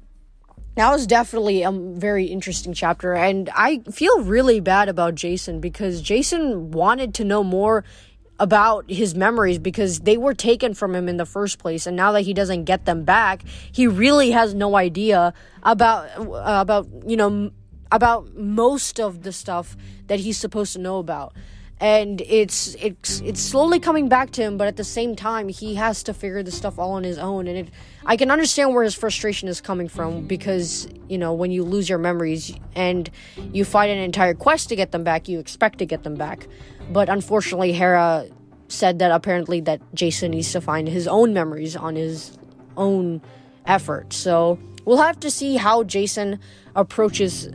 that 0.76 0.92
was 0.92 1.06
definitely 1.06 1.64
a 1.64 1.72
very 1.72 2.26
interesting 2.26 2.74
chapter 2.74 3.14
and 3.14 3.50
i 3.54 3.80
feel 3.92 4.22
really 4.24 4.62
bad 4.62 4.88
about 4.88 5.16
jason 5.16 5.60
because 5.60 6.02
jason 6.02 6.72
wanted 6.72 7.14
to 7.14 7.26
know 7.26 7.44
more 7.44 7.84
about 8.40 8.90
his 8.90 9.16
memories 9.16 9.60
because 9.60 10.00
they 10.00 10.18
were 10.18 10.34
taken 10.34 10.74
from 10.74 10.96
him 10.96 11.10
in 11.10 11.18
the 11.18 11.26
first 11.26 11.60
place. 11.60 11.86
And 11.86 11.96
now 11.96 12.12
that 12.14 12.22
he 12.22 12.34
doesn't 12.34 12.64
get 12.64 12.86
them 12.86 13.04
back 13.04 13.44
he 13.72 13.88
really 13.88 14.32
has 14.32 14.54
no 14.54 14.76
idea 14.76 15.34
about 15.64 16.08
uh, 16.18 16.62
about 16.62 16.88
you 17.06 17.18
know 17.18 17.52
about 17.92 18.36
most 18.36 19.00
of 19.00 19.24
the 19.24 19.32
stuff 19.32 19.76
that 20.08 20.20
he's 20.20 20.38
supposed 20.38 20.74
to 20.74 20.80
know 20.80 21.00
about 21.00 21.34
and 21.80 22.20
it's 22.22 22.76
it's 22.80 23.22
it's 23.22 23.40
slowly 23.40 23.80
coming 23.80 24.10
back 24.10 24.32
to 24.32 24.42
him 24.42 24.58
but 24.58 24.68
at 24.68 24.76
the 24.76 24.84
same 24.84 25.16
time 25.16 25.48
he 25.48 25.76
has 25.76 26.04
to 26.04 26.14
figure 26.14 26.44
this 26.44 26.56
stuff 26.56 26.78
all 26.78 26.92
on 26.92 27.04
his 27.04 27.18
own. 27.18 27.48
And 27.48 27.58
it 27.58 27.70
i 28.06 28.18
can 28.18 28.32
understand 28.32 28.74
where 28.74 28.84
his 28.84 28.96
frustration 28.96 29.48
is 29.48 29.62
coming 29.62 29.88
from 29.88 30.28
because 30.28 30.88
you 31.08 31.18
know 31.18 31.34
when 31.34 31.52
you 31.52 31.64
lose 31.64 31.88
your 31.88 31.98
memories 31.98 32.54
and 32.76 33.10
you 33.54 33.64
fight 33.64 33.90
an 33.90 33.98
entire 33.98 34.34
quest 34.34 34.70
to 34.70 34.76
get 34.76 34.92
them 34.92 35.04
back 35.04 35.30
you 35.30 35.40
expect 35.40 35.80
to 35.80 35.86
get 35.86 36.04
them 36.04 36.16
back. 36.16 36.48
But 36.92 37.08
unfortunately 37.08 37.72
hera 37.72 38.26
said 38.68 39.00
that 39.00 39.12
apparently 39.12 39.62
that 39.62 39.82
jason 39.94 40.32
needs 40.32 40.52
to 40.52 40.62
find 40.62 40.88
his 40.88 41.08
own 41.08 41.34
memories 41.34 41.76
on 41.76 41.96
his 41.96 42.38
own 42.76 43.22
effort. 43.66 44.12
So 44.12 44.60
we'll 44.84 44.98
have 44.98 45.20
to 45.22 45.32
see 45.32 45.56
how 45.56 45.84
jason 45.84 46.40
approaches 46.76 47.50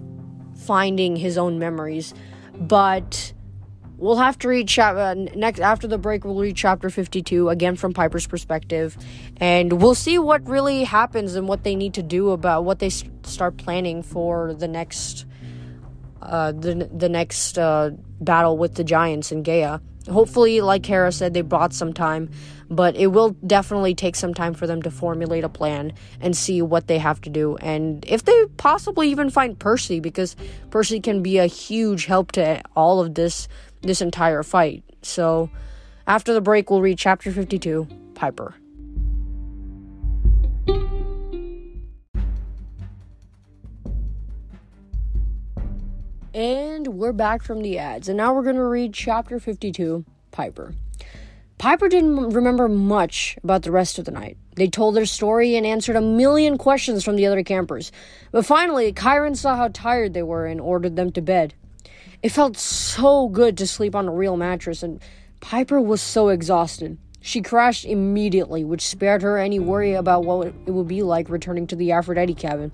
finding 0.56 1.16
his 1.16 1.36
own 1.36 1.58
memories. 1.58 2.14
But 2.58 3.33
We'll 3.96 4.16
have 4.16 4.38
to 4.40 4.48
read 4.48 4.68
chapter 4.68 4.98
uh, 5.00 5.14
next 5.14 5.60
after 5.60 5.86
the 5.86 5.98
break. 5.98 6.24
We'll 6.24 6.40
read 6.40 6.56
chapter 6.56 6.90
52 6.90 7.48
again 7.48 7.76
from 7.76 7.92
Piper's 7.94 8.26
perspective, 8.26 8.96
and 9.36 9.80
we'll 9.80 9.94
see 9.94 10.18
what 10.18 10.46
really 10.48 10.82
happens 10.84 11.36
and 11.36 11.46
what 11.46 11.62
they 11.62 11.76
need 11.76 11.94
to 11.94 12.02
do 12.02 12.30
about 12.30 12.64
what 12.64 12.80
they 12.80 12.86
s- 12.88 13.04
start 13.22 13.56
planning 13.56 14.02
for 14.02 14.52
the 14.52 14.66
next, 14.66 15.26
uh, 16.20 16.50
the 16.52 16.90
the 16.92 17.08
next 17.08 17.56
uh, 17.56 17.90
battle 18.20 18.58
with 18.58 18.74
the 18.74 18.84
giants 18.84 19.30
in 19.30 19.44
Gaia. 19.44 19.78
Hopefully, 20.10 20.60
like 20.60 20.84
Hera 20.84 21.10
said, 21.10 21.32
they 21.32 21.40
bought 21.40 21.72
some 21.72 21.94
time, 21.94 22.28
but 22.68 22.94
it 22.96 23.06
will 23.06 23.30
definitely 23.46 23.94
take 23.94 24.16
some 24.16 24.34
time 24.34 24.52
for 24.52 24.66
them 24.66 24.82
to 24.82 24.90
formulate 24.90 25.44
a 25.44 25.48
plan 25.48 25.94
and 26.20 26.36
see 26.36 26.60
what 26.60 26.88
they 26.88 26.98
have 26.98 27.22
to 27.22 27.30
do. 27.30 27.56
And 27.56 28.04
if 28.06 28.24
they 28.24 28.44
possibly 28.58 29.08
even 29.10 29.30
find 29.30 29.58
Percy, 29.58 30.00
because 30.00 30.36
Percy 30.68 31.00
can 31.00 31.22
be 31.22 31.38
a 31.38 31.46
huge 31.46 32.04
help 32.04 32.32
to 32.32 32.60
all 32.76 33.00
of 33.00 33.14
this 33.14 33.48
this 33.86 34.00
entire 34.00 34.42
fight. 34.42 34.84
So, 35.02 35.50
after 36.06 36.34
the 36.34 36.40
break, 36.40 36.70
we'll 36.70 36.82
read 36.82 36.98
chapter 36.98 37.32
52 37.32 37.86
Piper. 38.14 38.54
And 46.34 46.88
we're 46.88 47.12
back 47.12 47.42
from 47.42 47.62
the 47.62 47.78
ads, 47.78 48.08
and 48.08 48.16
now 48.16 48.34
we're 48.34 48.42
going 48.42 48.56
to 48.56 48.64
read 48.64 48.92
chapter 48.92 49.38
52 49.38 50.04
Piper. 50.32 50.74
Piper 51.58 51.88
didn't 51.88 52.30
remember 52.30 52.68
much 52.68 53.38
about 53.44 53.62
the 53.62 53.70
rest 53.70 53.98
of 53.98 54.04
the 54.04 54.10
night. 54.10 54.36
They 54.56 54.66
told 54.66 54.96
their 54.96 55.06
story 55.06 55.54
and 55.54 55.64
answered 55.64 55.96
a 55.96 56.00
million 56.00 56.58
questions 56.58 57.04
from 57.04 57.16
the 57.16 57.26
other 57.26 57.42
campers. 57.44 57.92
But 58.32 58.44
finally, 58.44 58.92
Chiron 58.92 59.36
saw 59.36 59.56
how 59.56 59.68
tired 59.68 60.12
they 60.12 60.22
were 60.22 60.46
and 60.46 60.60
ordered 60.60 60.96
them 60.96 61.12
to 61.12 61.22
bed. 61.22 61.54
It 62.24 62.32
felt 62.32 62.56
so 62.56 63.28
good 63.28 63.58
to 63.58 63.66
sleep 63.66 63.94
on 63.94 64.08
a 64.08 64.10
real 64.10 64.38
mattress, 64.38 64.82
and 64.82 64.98
Piper 65.40 65.78
was 65.78 66.00
so 66.00 66.30
exhausted. 66.30 66.96
She 67.20 67.42
crashed 67.42 67.84
immediately, 67.84 68.64
which 68.64 68.80
spared 68.80 69.20
her 69.20 69.36
any 69.36 69.58
worry 69.58 69.92
about 69.92 70.24
what 70.24 70.46
it 70.46 70.70
would 70.70 70.88
be 70.88 71.02
like 71.02 71.28
returning 71.28 71.66
to 71.66 71.76
the 71.76 71.92
Aphrodite 71.92 72.32
cabin. 72.32 72.72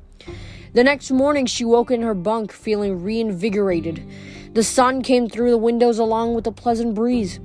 The 0.73 0.85
next 0.85 1.11
morning, 1.11 1.47
she 1.47 1.65
woke 1.65 1.91
in 1.91 2.03
her 2.03 2.15
bunk 2.15 2.53
feeling 2.53 3.03
reinvigorated. 3.03 4.09
The 4.55 4.63
sun 4.63 5.03
came 5.03 5.29
through 5.29 5.51
the 5.51 5.59
windows 5.59 5.99
along 5.99 6.35
with 6.35 6.47
a 6.47 6.53
pleasant 6.53 6.95
breeze. 6.95 7.41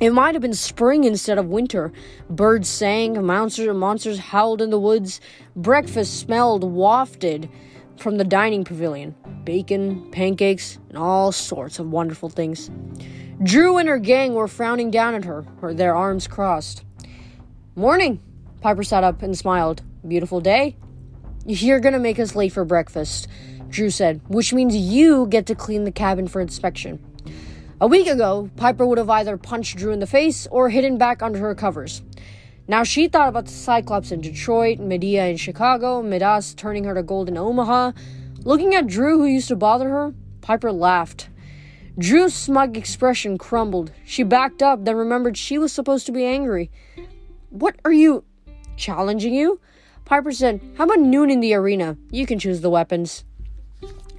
It 0.00 0.10
might 0.10 0.36
have 0.36 0.42
been 0.42 0.54
spring 0.54 1.02
instead 1.02 1.38
of 1.38 1.46
winter. 1.46 1.92
Birds 2.30 2.68
sang, 2.68 3.20
monsters, 3.26 3.74
monsters 3.74 4.20
howled 4.20 4.62
in 4.62 4.70
the 4.70 4.78
woods. 4.78 5.20
Breakfast 5.56 6.16
smelled 6.16 6.62
wafted 6.62 7.50
from 7.96 8.16
the 8.16 8.24
dining 8.24 8.64
pavilion 8.64 9.14
bacon, 9.44 10.10
pancakes, 10.10 10.78
and 10.88 10.96
all 10.96 11.30
sorts 11.30 11.78
of 11.78 11.90
wonderful 11.90 12.30
things. 12.30 12.70
Drew 13.42 13.76
and 13.76 13.88
her 13.88 13.98
gang 13.98 14.32
were 14.34 14.48
frowning 14.48 14.90
down 14.90 15.14
at 15.14 15.24
her, 15.24 15.44
their 15.74 15.94
arms 15.94 16.26
crossed. 16.26 16.84
Morning! 17.76 18.20
Piper 18.60 18.82
sat 18.82 19.04
up 19.04 19.22
and 19.22 19.36
smiled. 19.36 19.82
Beautiful 20.06 20.40
day? 20.40 20.76
You're 21.44 21.80
gonna 21.80 21.98
make 21.98 22.18
us 22.18 22.34
late 22.34 22.52
for 22.52 22.64
breakfast, 22.64 23.28
Drew 23.68 23.90
said, 23.90 24.22
which 24.28 24.54
means 24.54 24.74
you 24.74 25.26
get 25.26 25.46
to 25.46 25.54
clean 25.54 25.84
the 25.84 25.92
cabin 25.92 26.28
for 26.28 26.40
inspection. 26.40 27.04
A 27.80 27.86
week 27.86 28.06
ago, 28.06 28.48
Piper 28.56 28.86
would 28.86 28.98
have 28.98 29.10
either 29.10 29.36
punched 29.36 29.76
Drew 29.76 29.92
in 29.92 29.98
the 29.98 30.06
face 30.06 30.46
or 30.50 30.70
hidden 30.70 30.96
back 30.96 31.22
under 31.22 31.40
her 31.40 31.54
covers. 31.54 32.02
Now 32.66 32.82
she 32.82 33.08
thought 33.08 33.28
about 33.28 33.44
the 33.44 33.52
Cyclops 33.52 34.10
in 34.10 34.22
Detroit, 34.22 34.78
Medea 34.78 35.26
in 35.26 35.36
Chicago, 35.36 36.02
Midas 36.02 36.54
turning 36.54 36.84
her 36.84 36.94
to 36.94 37.02
gold 37.02 37.28
in 37.28 37.36
Omaha. 37.36 37.92
Looking 38.42 38.74
at 38.74 38.86
Drew, 38.86 39.18
who 39.18 39.26
used 39.26 39.48
to 39.48 39.56
bother 39.56 39.90
her, 39.90 40.14
Piper 40.40 40.72
laughed. 40.72 41.28
Drew's 41.98 42.34
smug 42.34 42.76
expression 42.76 43.36
crumbled. 43.38 43.92
She 44.04 44.22
backed 44.22 44.62
up, 44.62 44.84
then 44.84 44.96
remembered 44.96 45.36
she 45.36 45.58
was 45.58 45.72
supposed 45.72 46.06
to 46.06 46.12
be 46.12 46.24
angry. 46.24 46.70
What 47.50 47.76
are 47.84 47.92
you 47.92 48.24
challenging 48.76 49.34
you? 49.34 49.60
Piper 50.04 50.32
said, 50.32 50.60
How 50.76 50.84
about 50.84 51.00
noon 51.00 51.30
in 51.30 51.40
the 51.40 51.54
arena? 51.54 51.96
You 52.10 52.26
can 52.26 52.38
choose 52.38 52.62
the 52.62 52.70
weapons. 52.70 53.24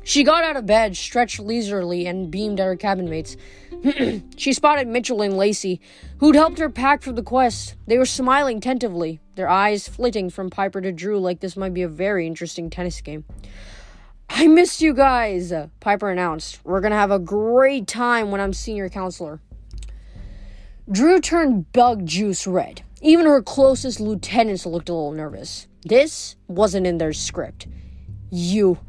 She 0.04 0.24
got 0.24 0.44
out 0.44 0.56
of 0.56 0.68
bed, 0.68 0.96
stretched 0.96 1.40
leisurely, 1.40 2.06
and 2.06 2.30
beamed 2.30 2.60
at 2.60 2.66
her 2.66 2.76
cabin 2.76 3.10
mates. 3.10 3.38
she 4.38 4.54
spotted 4.54 4.88
Mitchell 4.88 5.22
and 5.22 5.38
Lacey, 5.38 5.80
who'd 6.20 6.36
helped 6.36 6.58
her 6.60 6.70
pack 6.70 7.02
for 7.02 7.12
the 7.12 7.22
quest. 7.22 7.76
They 7.88 7.98
were 7.98 8.06
smiling 8.06 8.60
tentatively, 8.60 9.20
their 9.36 9.50
eyes 9.50 9.88
flitting 9.88 10.30
from 10.30 10.50
Piper 10.50 10.82
to 10.82 10.92
Drew 10.92 11.20
like 11.20 11.40
this 11.40 11.56
might 11.56 11.74
be 11.74 11.84
a 11.84 11.88
very 11.88 12.26
interesting 12.26 12.70
tennis 12.70 13.02
game. 13.02 13.26
I 14.30 14.48
missed 14.48 14.82
you 14.82 14.94
guys, 14.94 15.54
Piper 15.80 16.10
announced. 16.10 16.62
We're 16.64 16.82
gonna 16.82 16.96
have 16.96 17.12
a 17.12 17.20
great 17.20 17.88
time 17.88 18.32
when 18.32 18.42
I'm 18.42 18.54
senior 18.54 18.90
counselor. 18.90 19.40
Drew 20.92 21.20
turned 21.20 21.72
bug 21.72 22.06
juice 22.06 22.48
red. 22.48 22.82
Even 23.02 23.26
her 23.26 23.42
closest 23.42 24.00
lieutenants 24.00 24.66
looked 24.66 24.90
a 24.90 24.94
little 24.94 25.12
nervous. 25.12 25.68
This 25.84 26.36
wasn't 26.48 26.88
in 26.88 26.98
their 26.98 27.14
script. 27.14 27.68
You, 28.32 28.80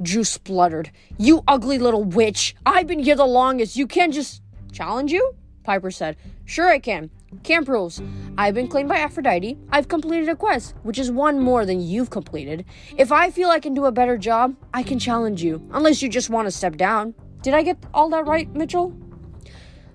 Drew 0.00 0.24
spluttered. 0.24 0.90
You 1.16 1.42
ugly 1.48 1.78
little 1.78 2.04
witch. 2.04 2.54
I've 2.66 2.86
been 2.86 2.98
here 2.98 3.16
the 3.16 3.24
longest. 3.24 3.76
You 3.76 3.86
can't 3.86 4.12
just 4.12 4.41
challenge 4.72 5.12
you? 5.12 5.34
Piper 5.64 5.90
said. 5.90 6.16
Sure, 6.44 6.68
I 6.68 6.78
can. 6.78 7.10
Camp 7.44 7.68
rules. 7.68 8.02
I've 8.36 8.54
been 8.54 8.68
claimed 8.68 8.88
by 8.88 8.98
Aphrodite. 8.98 9.58
I've 9.70 9.88
completed 9.88 10.28
a 10.28 10.36
quest, 10.36 10.74
which 10.82 10.98
is 10.98 11.10
one 11.10 11.38
more 11.38 11.64
than 11.64 11.80
you've 11.80 12.10
completed. 12.10 12.64
If 12.96 13.12
I 13.12 13.30
feel 13.30 13.48
I 13.48 13.60
can 13.60 13.74
do 13.74 13.84
a 13.84 13.92
better 13.92 14.18
job, 14.18 14.56
I 14.74 14.82
can 14.82 14.98
challenge 14.98 15.42
you, 15.42 15.66
unless 15.72 16.02
you 16.02 16.08
just 16.08 16.30
want 16.30 16.46
to 16.46 16.50
step 16.50 16.76
down. 16.76 17.14
Did 17.42 17.54
I 17.54 17.62
get 17.62 17.78
all 17.94 18.08
that 18.10 18.26
right, 18.26 18.52
Mitchell? 18.54 18.94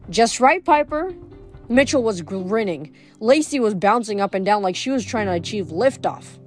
Just 0.10 0.40
right, 0.40 0.64
Piper. 0.64 1.14
Mitchell 1.70 2.02
was 2.02 2.22
grinning. 2.22 2.96
Lacey 3.20 3.60
was 3.60 3.76
bouncing 3.76 4.22
up 4.22 4.34
and 4.34 4.46
down 4.46 4.62
like 4.62 4.76
she 4.76 4.90
was 4.90 5.04
trying 5.04 5.26
to 5.26 5.34
achieve 5.34 5.68
liftoff. 5.68 6.40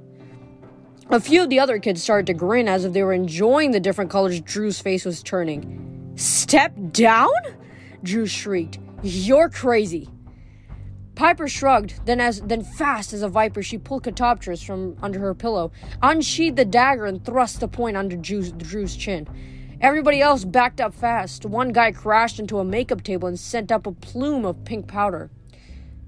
A 1.11 1.21
few 1.21 1.43
of 1.43 1.51
the 1.51 1.61
other 1.61 1.79
kids 1.79 2.03
started 2.03 2.27
to 2.27 2.35
grin 2.35 2.69
as 2.69 2.85
if 2.85 2.93
they 2.93 3.03
were 3.03 3.13
enjoying 3.13 3.73
the 3.73 3.81
different 3.81 4.11
colors 4.11 4.41
Drew's 4.41 4.81
face 4.81 5.05
was 5.05 5.23
turning. 5.23 6.13
Step 6.17 6.73
down? 6.93 7.31
Drew 8.03 8.27
shrieked. 8.27 8.79
You're 9.03 9.49
crazy. 9.49 10.09
Piper 11.15 11.49
shrugged, 11.49 12.07
then 12.07 12.21
as 12.21 12.41
then 12.41 12.65
fast 12.65 13.13
as 13.13 13.23
a 13.23 13.29
viper, 13.29 13.63
she 13.63 13.77
pulled 13.77 14.05
Katoptris 14.05 14.65
from 14.65 14.97
under 15.03 15.19
her 15.19 15.35
pillow, 15.35 15.71
unsheathed 16.01 16.57
the 16.57 16.65
dagger, 16.65 17.05
and 17.05 17.23
thrust 17.23 17.61
the 17.61 17.69
point 17.69 17.97
under 17.97 18.17
Drew's, 18.17 18.53
Drew's 18.53 18.97
chin. 18.97 19.29
Everybody 19.81 20.21
else 20.21 20.45
backed 20.45 20.81
up 20.81 20.95
fast. 20.95 21.45
One 21.45 21.73
guy 21.73 21.93
crashed 21.93 22.39
into 22.39 22.59
a 22.59 22.65
makeup 22.65 23.03
table 23.03 23.29
and 23.29 23.39
sent 23.39 23.73
up 23.73 23.87
a 23.87 23.93
plume 23.93 24.45
of 24.45 24.65
pink 24.65 24.87
powder. 24.87 25.31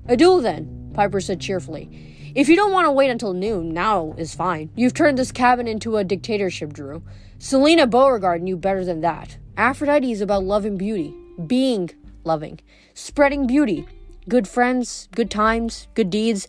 A 0.06 0.16
duel, 0.16 0.40
then, 0.40 0.90
Piper 0.94 1.20
said 1.20 1.40
cheerfully. 1.40 2.32
If 2.34 2.48
you 2.48 2.56
don't 2.56 2.72
want 2.72 2.86
to 2.86 2.92
wait 2.92 3.10
until 3.10 3.34
noon, 3.34 3.74
now 3.74 4.14
is 4.16 4.34
fine. 4.34 4.70
You've 4.74 4.94
turned 4.94 5.18
this 5.18 5.32
cabin 5.32 5.68
into 5.68 5.98
a 5.98 6.04
dictatorship, 6.04 6.72
Drew. 6.72 7.02
Silena 7.38 7.88
Beauregard 7.88 8.42
knew 8.42 8.56
better 8.56 8.84
than 8.84 9.02
that. 9.02 9.36
Aphrodite 9.56 10.10
is 10.10 10.22
about 10.22 10.44
love 10.44 10.64
and 10.64 10.78
beauty, 10.78 11.14
being 11.46 11.90
loving, 12.24 12.60
spreading 12.94 13.46
beauty, 13.46 13.86
good 14.28 14.46
friends, 14.46 15.08
good 15.14 15.30
times, 15.30 15.88
good 15.94 16.10
deeds, 16.10 16.46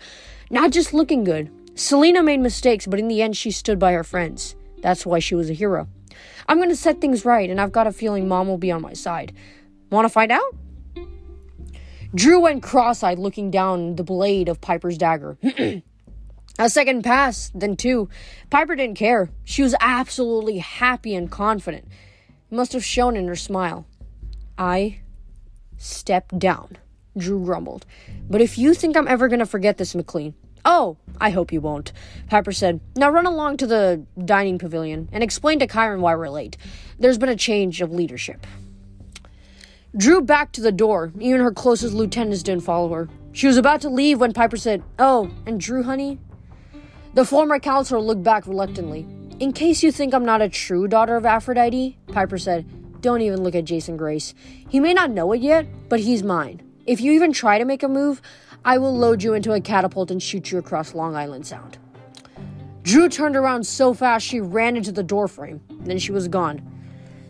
not 0.50 0.72
just 0.72 0.94
looking 0.94 1.24
good. 1.24 1.50
Silena 1.76 2.24
made 2.24 2.40
mistakes, 2.40 2.86
but 2.86 3.00
in 3.00 3.08
the 3.08 3.22
end, 3.22 3.36
she 3.36 3.50
stood 3.50 3.80
by 3.80 3.94
her 3.94 4.04
friends. 4.04 4.56
That's 4.82 5.06
why 5.06 5.20
she 5.20 5.34
was 5.34 5.50
a 5.50 5.54
hero. 5.54 5.88
I'm 6.48 6.62
to 6.62 6.76
set 6.76 7.02
things 7.02 7.26
right, 7.26 7.50
and 7.50 7.60
I've 7.60 7.72
got 7.72 7.88
a 7.88 7.92
feeling 7.92 8.28
Mom 8.28 8.48
will 8.48 8.58
be 8.58 8.72
on 8.72 8.82
my 8.82 8.94
side. 8.94 9.34
Want 9.90 10.06
to 10.06 10.10
find 10.10 10.32
out? 10.32 10.56
Drew 12.16 12.42
went 12.42 12.62
cross 12.62 13.02
eyed, 13.02 13.18
looking 13.18 13.50
down 13.50 13.96
the 13.96 14.04
blade 14.04 14.50
of 14.50 14.62
Piper's 14.62 14.98
dagger. 14.98 15.38
a 16.60 16.70
second 16.70 17.04
passed, 17.04 17.60
then 17.60 17.76
two. 17.76 18.08
Piper 18.52 18.76
didn't 18.76 18.98
care. 18.98 19.30
She 19.44 19.64
was 19.64 19.76
absolutely 19.80 20.60
happy 20.60 21.16
and 21.16 21.32
confident. 21.32 21.86
It 22.52 22.56
must 22.56 22.74
have 22.74 22.86
shown 22.86 23.18
in 23.18 23.28
her 23.28 23.36
smile. 23.36 23.88
I 24.58 25.00
step 25.78 26.32
down, 26.38 26.78
Drew 27.18 27.44
grumbled. 27.44 27.86
But 28.30 28.42
if 28.42 28.58
you 28.58 28.74
think 28.74 28.96
I'm 28.96 29.08
ever 29.08 29.28
going 29.28 29.40
to 29.40 29.46
forget 29.46 29.78
this, 29.78 29.96
McLean, 29.96 30.34
Oh, 30.66 30.98
I 31.20 31.32
hope 31.32 31.52
you 31.52 31.60
won't. 31.60 31.92
Piper 32.30 32.52
said, 32.52 32.80
Now 32.96 33.10
run 33.10 33.26
along 33.26 33.58
to 33.58 33.68
the 33.68 34.06
dining 34.24 34.58
pavilion 34.58 35.10
and 35.12 35.24
explain 35.24 35.60
to 35.60 35.68
Chiron 35.68 36.02
why 36.02 36.16
we're 36.16 36.30
late. 36.30 36.58
There's 36.98 37.18
been 37.18 37.30
a 37.30 37.36
change 37.36 37.82
of 37.82 37.92
leadership. 37.92 38.48
Drew 39.96 40.22
backed 40.22 40.56
to 40.56 40.62
the 40.62 40.72
door. 40.72 41.12
Even 41.20 41.42
her 41.42 41.52
closest 41.52 41.94
lieutenants 41.94 42.44
didn't 42.44 42.64
follow 42.64 42.94
her. 42.94 43.10
She 43.34 43.48
was 43.48 43.58
about 43.58 43.82
to 43.82 43.90
leave 43.90 44.20
when 44.20 44.32
Piper 44.32 44.58
said, 44.58 44.84
Oh, 44.98 45.32
and 45.46 45.60
Drew, 45.60 45.84
honey? 45.84 46.20
The 47.14 47.26
former 47.26 47.60
counselor 47.60 48.00
looked 48.00 48.24
back 48.24 48.48
reluctantly. 48.48 49.06
In 49.40 49.52
case 49.52 49.84
you 49.84 49.92
think 49.92 50.14
I'm 50.14 50.26
not 50.26 50.42
a 50.42 50.50
true 50.50 50.88
daughter 50.88 51.16
of 51.16 51.26
Aphrodite, 51.26 51.98
Piper 52.08 52.38
said, 52.38 52.66
Don't 53.04 53.20
even 53.20 53.44
look 53.44 53.54
at 53.54 53.66
Jason 53.66 53.98
Grace. 53.98 54.34
He 54.70 54.80
may 54.80 54.94
not 54.94 55.12
know 55.12 55.34
it 55.34 55.42
yet, 55.42 55.68
but 55.90 56.00
he's 56.00 56.24
mine. 56.24 56.62
If 56.86 57.02
you 57.02 57.12
even 57.12 57.34
try 57.34 57.58
to 57.58 57.66
make 57.66 57.84
a 57.84 57.90
move, 57.90 58.22
I 58.64 58.78
will 58.78 58.98
load 58.98 59.22
you 59.22 59.34
into 59.34 59.52
a 59.52 59.60
catapult 59.60 60.10
and 60.10 60.24
shoot 60.24 60.54
you 60.54 60.58
across 60.58 60.96
Long 60.96 61.14
Island 61.14 61.46
Sound. 61.46 61.78
Drew 62.82 63.10
turned 63.10 63.36
around 63.36 63.68
so 63.68 63.94
fast 63.94 64.26
she 64.26 64.40
ran 64.40 64.78
into 64.78 64.94
the 64.94 65.04
doorframe. 65.04 65.60
Then 65.82 66.00
she 66.00 66.14
was 66.14 66.30
gone. 66.30 66.62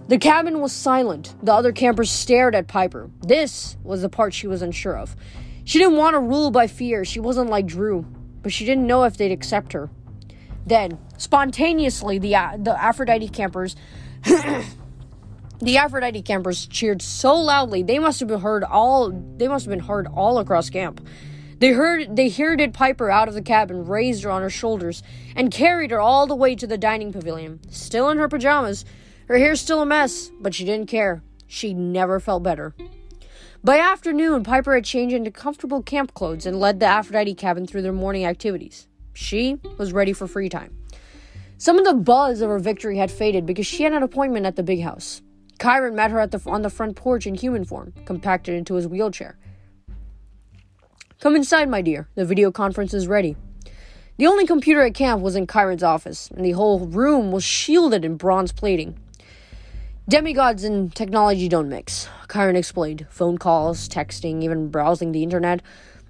The 0.10 0.20
cabin 0.20 0.62
was 0.62 0.72
silent. 0.72 1.34
The 1.42 1.54
other 1.54 1.72
campers 1.72 2.12
stared 2.12 2.54
at 2.54 2.68
Piper. 2.68 3.10
This 3.22 3.76
was 3.84 4.04
the 4.04 4.10
part 4.10 4.36
she 4.36 4.46
was 4.46 4.62
unsure 4.62 4.96
of. 4.96 5.16
She 5.64 5.80
didn't 5.80 5.98
want 5.98 6.14
to 6.14 6.20
rule 6.20 6.52
by 6.52 6.68
fear. 6.68 7.04
She 7.04 7.20
wasn't 7.20 7.50
like 7.50 7.66
Drew, 7.66 8.06
but 8.44 8.54
she 8.54 8.64
didn't 8.64 8.86
know 8.86 9.06
if 9.06 9.18
they'd 9.18 9.32
accept 9.32 9.74
her. 9.74 9.90
Then, 10.68 11.00
spontaneously, 11.18 12.20
the 12.20 12.36
uh, 12.36 12.58
the 12.60 12.80
Aphrodite 12.80 13.30
campers 13.30 13.76
The 15.64 15.78
Aphrodite 15.78 16.24
campers 16.24 16.68
cheered 16.68 17.02
so 17.02 17.34
loudly 17.34 17.84
they 17.84 17.98
must 17.98 18.20
have 18.20 18.28
been 18.28 18.42
heard 18.42 18.66
all 18.66 19.12
they 19.38 19.48
must 19.48 19.64
have 19.64 19.70
been 19.70 19.86
heard 19.86 20.08
all 20.08 20.40
across 20.40 20.70
camp. 20.70 21.00
They 21.60 21.70
heard 21.70 22.18
they 22.18 22.28
herded 22.28 22.74
Piper 22.74 23.10
out 23.10 23.30
of 23.30 23.34
the 23.34 23.42
cabin, 23.42 23.86
raised 23.86 24.24
her 24.24 24.30
on 24.30 24.42
her 24.42 24.50
shoulders, 24.50 25.02
and 25.38 25.52
carried 25.52 25.92
her 25.92 26.02
all 26.02 26.28
the 26.28 26.36
way 26.36 26.54
to 26.56 26.68
the 26.68 26.78
dining 26.78 27.14
pavilion. 27.14 27.62
Still 27.70 28.10
in 28.10 28.18
her 28.18 28.28
pajamas, 28.28 28.84
her 29.30 29.38
hair 29.38 29.56
still 29.56 29.82
a 29.82 29.86
mess, 29.86 30.32
but 30.42 30.54
she 30.54 30.66
didn't 30.66 30.88
care. 30.88 31.24
She 31.48 31.74
never 31.74 32.20
felt 32.20 32.44
better. 32.44 32.76
By 33.64 33.78
afternoon, 33.78 34.44
Piper 34.44 34.76
had 34.76 34.84
changed 34.84 35.16
into 35.16 35.32
comfortable 35.32 35.82
camp 35.82 36.14
clothes 36.14 36.46
and 36.46 36.60
led 36.60 36.82
the 36.82 36.88
Aphrodite 36.88 37.36
cabin 37.36 37.68
through 37.68 37.84
their 37.84 37.94
morning 37.94 38.26
activities. 38.26 38.90
She 39.14 39.60
was 39.78 39.94
ready 39.94 40.12
for 40.12 40.28
free 40.28 40.50
time. 40.50 40.76
Some 41.58 41.80
of 41.80 41.86
the 41.86 41.94
buzz 41.94 42.42
of 42.42 42.50
her 42.50 42.60
victory 42.60 42.98
had 42.98 43.10
faded 43.10 43.46
because 43.46 43.66
she 43.66 43.84
had 43.84 43.94
an 43.94 44.04
appointment 44.04 44.46
at 44.46 44.58
the 44.58 44.64
big 44.64 44.82
house. 44.82 45.22
Chiron 45.64 45.96
met 45.96 46.12
her 46.12 46.20
at 46.20 46.32
the, 46.32 46.42
on 46.46 46.62
the 46.62 46.70
front 46.70 46.98
porch 46.98 47.26
in 47.26 47.36
human 47.36 47.64
form, 47.64 47.94
compacted 48.04 48.54
into 48.54 48.74
his 48.74 48.86
wheelchair. 48.86 49.38
Come 51.22 51.38
inside, 51.38 51.70
my 51.70 51.82
dear. 51.82 52.10
The 52.16 52.26
video 52.26 52.52
conference 52.52 52.94
is 52.94 53.08
ready. 53.08 53.38
The 54.18 54.28
only 54.28 54.46
computer 54.46 54.82
at 54.82 54.94
camp 54.94 55.22
was 55.22 55.38
in 55.38 55.48
Chiron's 55.48 55.82
office, 55.82 56.30
and 56.32 56.44
the 56.44 56.52
whole 56.52 56.82
room 56.82 57.32
was 57.32 57.46
shielded 57.46 58.04
in 58.04 58.18
bronze 58.18 58.52
plating. 58.52 59.00
Demigods 60.10 60.66
and 60.66 60.94
technology 60.94 61.48
don't 61.48 61.70
mix, 61.70 62.10
Chiron 62.30 62.58
explained. 62.58 63.08
Phone 63.10 63.38
calls, 63.38 63.88
texting, 63.88 64.44
even 64.44 64.68
browsing 64.68 65.14
the 65.14 65.24
internet. 65.24 65.62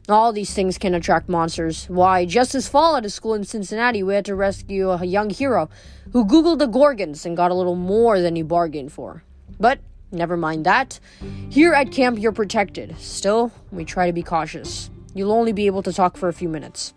All 0.10 0.34
these 0.34 0.52
things 0.52 0.80
can 0.80 0.96
attract 0.96 1.30
monsters. 1.30 1.86
Why, 1.90 2.26
just 2.26 2.54
this 2.54 2.68
fall 2.68 2.96
at 2.96 3.06
a 3.06 3.10
school 3.12 3.36
in 3.36 3.44
Cincinnati, 3.44 4.02
we 4.02 4.16
had 4.16 4.26
to 4.26 4.34
rescue 4.34 4.90
a 4.90 5.06
young 5.06 5.30
hero 5.30 5.70
who 6.12 6.26
Googled 6.26 6.58
the 6.58 6.66
Gorgons 6.66 7.24
and 7.24 7.38
got 7.38 7.52
a 7.52 7.54
little 7.54 7.76
more 7.76 8.20
than 8.20 8.36
he 8.36 8.42
bargained 8.42 8.92
for. 8.92 9.24
But 9.64 9.80
never 10.12 10.36
mind 10.36 10.66
that. 10.66 11.00
Here 11.50 11.72
at 11.72 11.90
camp, 11.90 12.20
you're 12.20 12.34
protected. 12.34 13.00
Still, 13.00 13.50
we 13.72 13.86
try 13.86 14.08
to 14.08 14.12
be 14.12 14.22
cautious. 14.22 14.90
You'll 15.14 15.32
only 15.32 15.54
be 15.54 15.68
able 15.68 15.82
to 15.84 15.94
talk 15.94 16.18
for 16.18 16.28
a 16.28 16.34
few 16.34 16.50
minutes. 16.50 16.94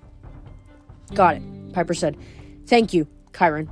Got 1.14 1.36
it, 1.36 1.72
Piper 1.72 1.94
said. 1.94 2.16
Thank 2.66 2.92
you, 2.92 3.06
Chiron. 3.32 3.70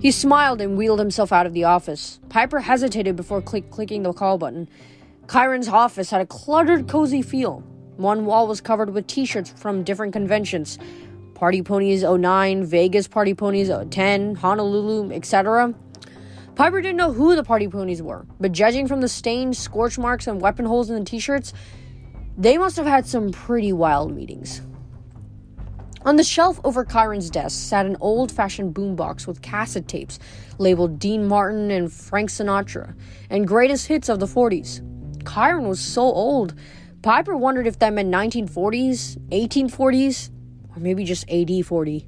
He 0.00 0.12
smiled 0.12 0.62
and 0.62 0.78
wheeled 0.78 0.98
himself 0.98 1.30
out 1.30 1.44
of 1.44 1.52
the 1.52 1.64
office. 1.64 2.20
Piper 2.30 2.60
hesitated 2.60 3.16
before 3.16 3.42
click- 3.42 3.70
clicking 3.70 4.02
the 4.02 4.14
call 4.14 4.38
button. 4.38 4.66
Chiron's 5.30 5.68
office 5.68 6.10
had 6.10 6.22
a 6.22 6.26
cluttered, 6.26 6.88
cozy 6.88 7.20
feel. 7.20 7.62
One 7.98 8.24
wall 8.24 8.46
was 8.46 8.62
covered 8.62 8.94
with 8.94 9.08
t 9.08 9.26
shirts 9.26 9.52
from 9.58 9.84
different 9.84 10.14
conventions 10.14 10.78
Party 11.34 11.60
Ponies 11.60 12.02
09, 12.02 12.64
Vegas 12.64 13.08
Party 13.08 13.34
Ponies 13.34 13.70
10, 13.90 14.36
Honolulu, 14.36 15.12
etc. 15.12 15.74
Piper 16.54 16.80
didn't 16.80 16.96
know 16.96 17.12
who 17.12 17.36
the 17.36 17.44
party 17.44 17.68
ponies 17.68 18.02
were, 18.02 18.26
but 18.38 18.52
judging 18.52 18.86
from 18.86 19.00
the 19.00 19.08
stained 19.08 19.56
scorch 19.56 19.98
marks, 19.98 20.26
and 20.26 20.40
weapon 20.40 20.66
holes 20.66 20.90
in 20.90 20.98
the 20.98 21.04
t 21.04 21.18
shirts, 21.18 21.52
they 22.36 22.58
must 22.58 22.76
have 22.76 22.86
had 22.86 23.06
some 23.06 23.30
pretty 23.30 23.72
wild 23.72 24.14
meetings. 24.14 24.62
On 26.02 26.16
the 26.16 26.24
shelf 26.24 26.58
over 26.64 26.84
Chiron's 26.84 27.28
desk 27.28 27.68
sat 27.68 27.84
an 27.84 27.96
old 28.00 28.32
fashioned 28.32 28.74
boombox 28.74 29.26
with 29.26 29.42
cassette 29.42 29.86
tapes 29.86 30.18
labeled 30.56 30.98
Dean 30.98 31.28
Martin 31.28 31.70
and 31.70 31.92
Frank 31.92 32.30
Sinatra 32.30 32.94
and 33.28 33.46
greatest 33.46 33.86
hits 33.86 34.08
of 34.08 34.18
the 34.18 34.26
40s. 34.26 34.80
Chiron 35.30 35.68
was 35.68 35.78
so 35.78 36.02
old, 36.02 36.54
Piper 37.02 37.36
wondered 37.36 37.66
if 37.66 37.78
that 37.78 37.94
meant 37.94 38.12
1940s, 38.12 39.18
1840s, 39.28 40.30
or 40.74 40.80
maybe 40.80 41.04
just 41.04 41.30
AD 41.30 41.64
40. 41.64 42.06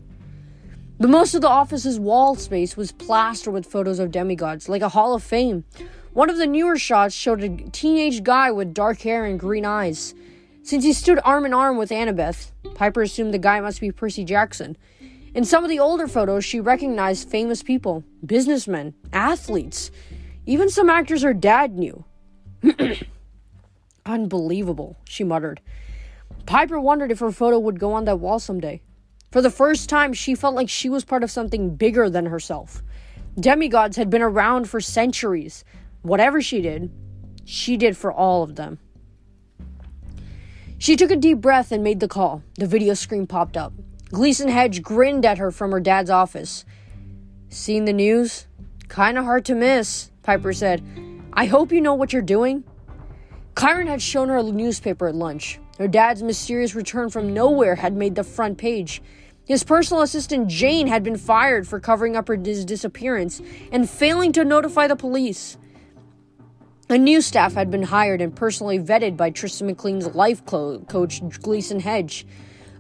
But 1.02 1.10
most 1.10 1.34
of 1.34 1.40
the 1.40 1.48
office's 1.48 1.98
wall 1.98 2.36
space 2.36 2.76
was 2.76 2.92
plastered 2.92 3.52
with 3.52 3.66
photos 3.66 3.98
of 3.98 4.12
demigods, 4.12 4.68
like 4.68 4.82
a 4.82 4.90
hall 4.90 5.14
of 5.14 5.22
fame. 5.24 5.64
One 6.12 6.30
of 6.30 6.36
the 6.36 6.46
newer 6.46 6.78
shots 6.78 7.12
showed 7.12 7.42
a 7.42 7.48
teenage 7.48 8.22
guy 8.22 8.52
with 8.52 8.72
dark 8.72 9.00
hair 9.00 9.24
and 9.24 9.36
green 9.36 9.64
eyes. 9.64 10.14
Since 10.62 10.84
he 10.84 10.92
stood 10.92 11.18
arm 11.24 11.44
in 11.44 11.52
arm 11.52 11.76
with 11.76 11.90
Annabeth, 11.90 12.52
Piper 12.76 13.02
assumed 13.02 13.34
the 13.34 13.38
guy 13.38 13.58
must 13.58 13.80
be 13.80 13.90
Percy 13.90 14.22
Jackson. 14.22 14.76
In 15.34 15.44
some 15.44 15.64
of 15.64 15.70
the 15.70 15.80
older 15.80 16.06
photos, 16.06 16.44
she 16.44 16.60
recognized 16.60 17.28
famous 17.28 17.64
people, 17.64 18.04
businessmen, 18.24 18.94
athletes, 19.12 19.90
even 20.46 20.68
some 20.68 20.88
actors 20.88 21.22
her 21.22 21.34
dad 21.34 21.76
knew. 21.76 22.04
Unbelievable, 24.06 24.98
she 25.02 25.24
muttered. 25.24 25.60
Piper 26.46 26.78
wondered 26.78 27.10
if 27.10 27.18
her 27.18 27.32
photo 27.32 27.58
would 27.58 27.80
go 27.80 27.92
on 27.92 28.04
that 28.04 28.20
wall 28.20 28.38
someday. 28.38 28.82
For 29.32 29.40
the 29.40 29.50
first 29.50 29.88
time, 29.88 30.12
she 30.12 30.34
felt 30.34 30.54
like 30.54 30.68
she 30.68 30.90
was 30.90 31.06
part 31.06 31.24
of 31.24 31.30
something 31.30 31.74
bigger 31.74 32.10
than 32.10 32.26
herself. 32.26 32.82
Demigods 33.40 33.96
had 33.96 34.10
been 34.10 34.20
around 34.20 34.68
for 34.68 34.78
centuries. 34.78 35.64
Whatever 36.02 36.42
she 36.42 36.60
did, 36.60 36.90
she 37.46 37.78
did 37.78 37.96
for 37.96 38.12
all 38.12 38.42
of 38.42 38.56
them. 38.56 38.78
She 40.76 40.96
took 40.96 41.10
a 41.10 41.16
deep 41.16 41.38
breath 41.38 41.72
and 41.72 41.82
made 41.82 42.00
the 42.00 42.08
call. 42.08 42.42
The 42.58 42.66
video 42.66 42.92
screen 42.92 43.26
popped 43.26 43.56
up. 43.56 43.72
Gleason 44.10 44.48
Hedge 44.48 44.82
grinned 44.82 45.24
at 45.24 45.38
her 45.38 45.50
from 45.50 45.70
her 45.70 45.80
dad's 45.80 46.10
office. 46.10 46.66
Seen 47.48 47.86
the 47.86 47.92
news? 47.94 48.46
Kinda 48.90 49.22
hard 49.22 49.46
to 49.46 49.54
miss, 49.54 50.10
Piper 50.22 50.52
said. 50.52 50.84
I 51.32 51.46
hope 51.46 51.72
you 51.72 51.80
know 51.80 51.94
what 51.94 52.12
you're 52.12 52.20
doing. 52.20 52.64
Chiron 53.58 53.86
had 53.86 54.02
shown 54.02 54.28
her 54.28 54.36
a 54.36 54.42
newspaper 54.42 55.08
at 55.08 55.14
lunch. 55.14 55.58
Her 55.78 55.88
dad's 55.88 56.22
mysterious 56.22 56.74
return 56.74 57.08
from 57.08 57.32
nowhere 57.32 57.76
had 57.76 57.96
made 57.96 58.14
the 58.14 58.24
front 58.24 58.58
page. 58.58 59.00
His 59.44 59.64
personal 59.64 60.02
assistant 60.02 60.48
Jane 60.48 60.86
had 60.86 61.02
been 61.02 61.16
fired 61.16 61.66
for 61.66 61.80
covering 61.80 62.16
up 62.16 62.28
his 62.28 62.64
disappearance 62.64 63.42
and 63.72 63.90
failing 63.90 64.32
to 64.32 64.44
notify 64.44 64.86
the 64.86 64.96
police. 64.96 65.56
A 66.88 66.96
new 66.96 67.20
staff 67.20 67.54
had 67.54 67.70
been 67.70 67.82
hired 67.82 68.20
and 68.20 68.36
personally 68.36 68.78
vetted 68.78 69.16
by 69.16 69.30
Tristan 69.30 69.66
McLean's 69.66 70.14
life 70.14 70.44
co- 70.46 70.78
coach, 70.80 71.20
Gleason 71.40 71.80
Hedge. 71.80 72.24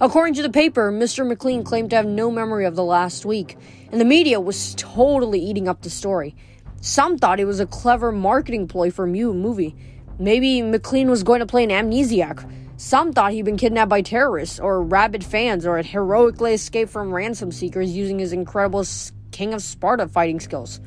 According 0.00 0.34
to 0.34 0.42
the 0.42 0.50
paper, 0.50 0.92
Mr. 0.92 1.26
McLean 1.26 1.64
claimed 1.64 1.90
to 1.90 1.96
have 1.96 2.06
no 2.06 2.30
memory 2.30 2.64
of 2.64 2.76
the 2.76 2.84
last 2.84 3.24
week, 3.24 3.56
and 3.90 4.00
the 4.00 4.04
media 4.04 4.40
was 4.40 4.74
totally 4.76 5.40
eating 5.40 5.68
up 5.68 5.82
the 5.82 5.90
story. 5.90 6.34
Some 6.80 7.18
thought 7.18 7.40
it 7.40 7.44
was 7.44 7.60
a 7.60 7.66
clever 7.66 8.12
marketing 8.12 8.68
ploy 8.68 8.90
for 8.90 9.04
a 9.04 9.08
new 9.08 9.32
movie. 9.32 9.74
Maybe 10.18 10.62
McLean 10.62 11.08
was 11.08 11.22
going 11.22 11.40
to 11.40 11.46
play 11.46 11.64
an 11.64 11.70
amnesiac. 11.70 12.48
Some 12.82 13.12
thought 13.12 13.30
he'd 13.30 13.44
been 13.44 13.56
kidnapped 13.56 13.90
by 13.90 14.02
terrorists 14.02 14.58
or 14.58 14.82
rabid 14.82 15.22
fans 15.22 15.64
or 15.64 15.76
had 15.76 15.86
heroically 15.86 16.54
escaped 16.54 16.90
from 16.90 17.14
ransom 17.14 17.52
seekers 17.52 17.92
using 17.92 18.18
his 18.18 18.32
incredible 18.32 18.84
King 19.30 19.54
of 19.54 19.62
Sparta 19.62 20.08
fighting 20.08 20.40
skills. 20.40 20.80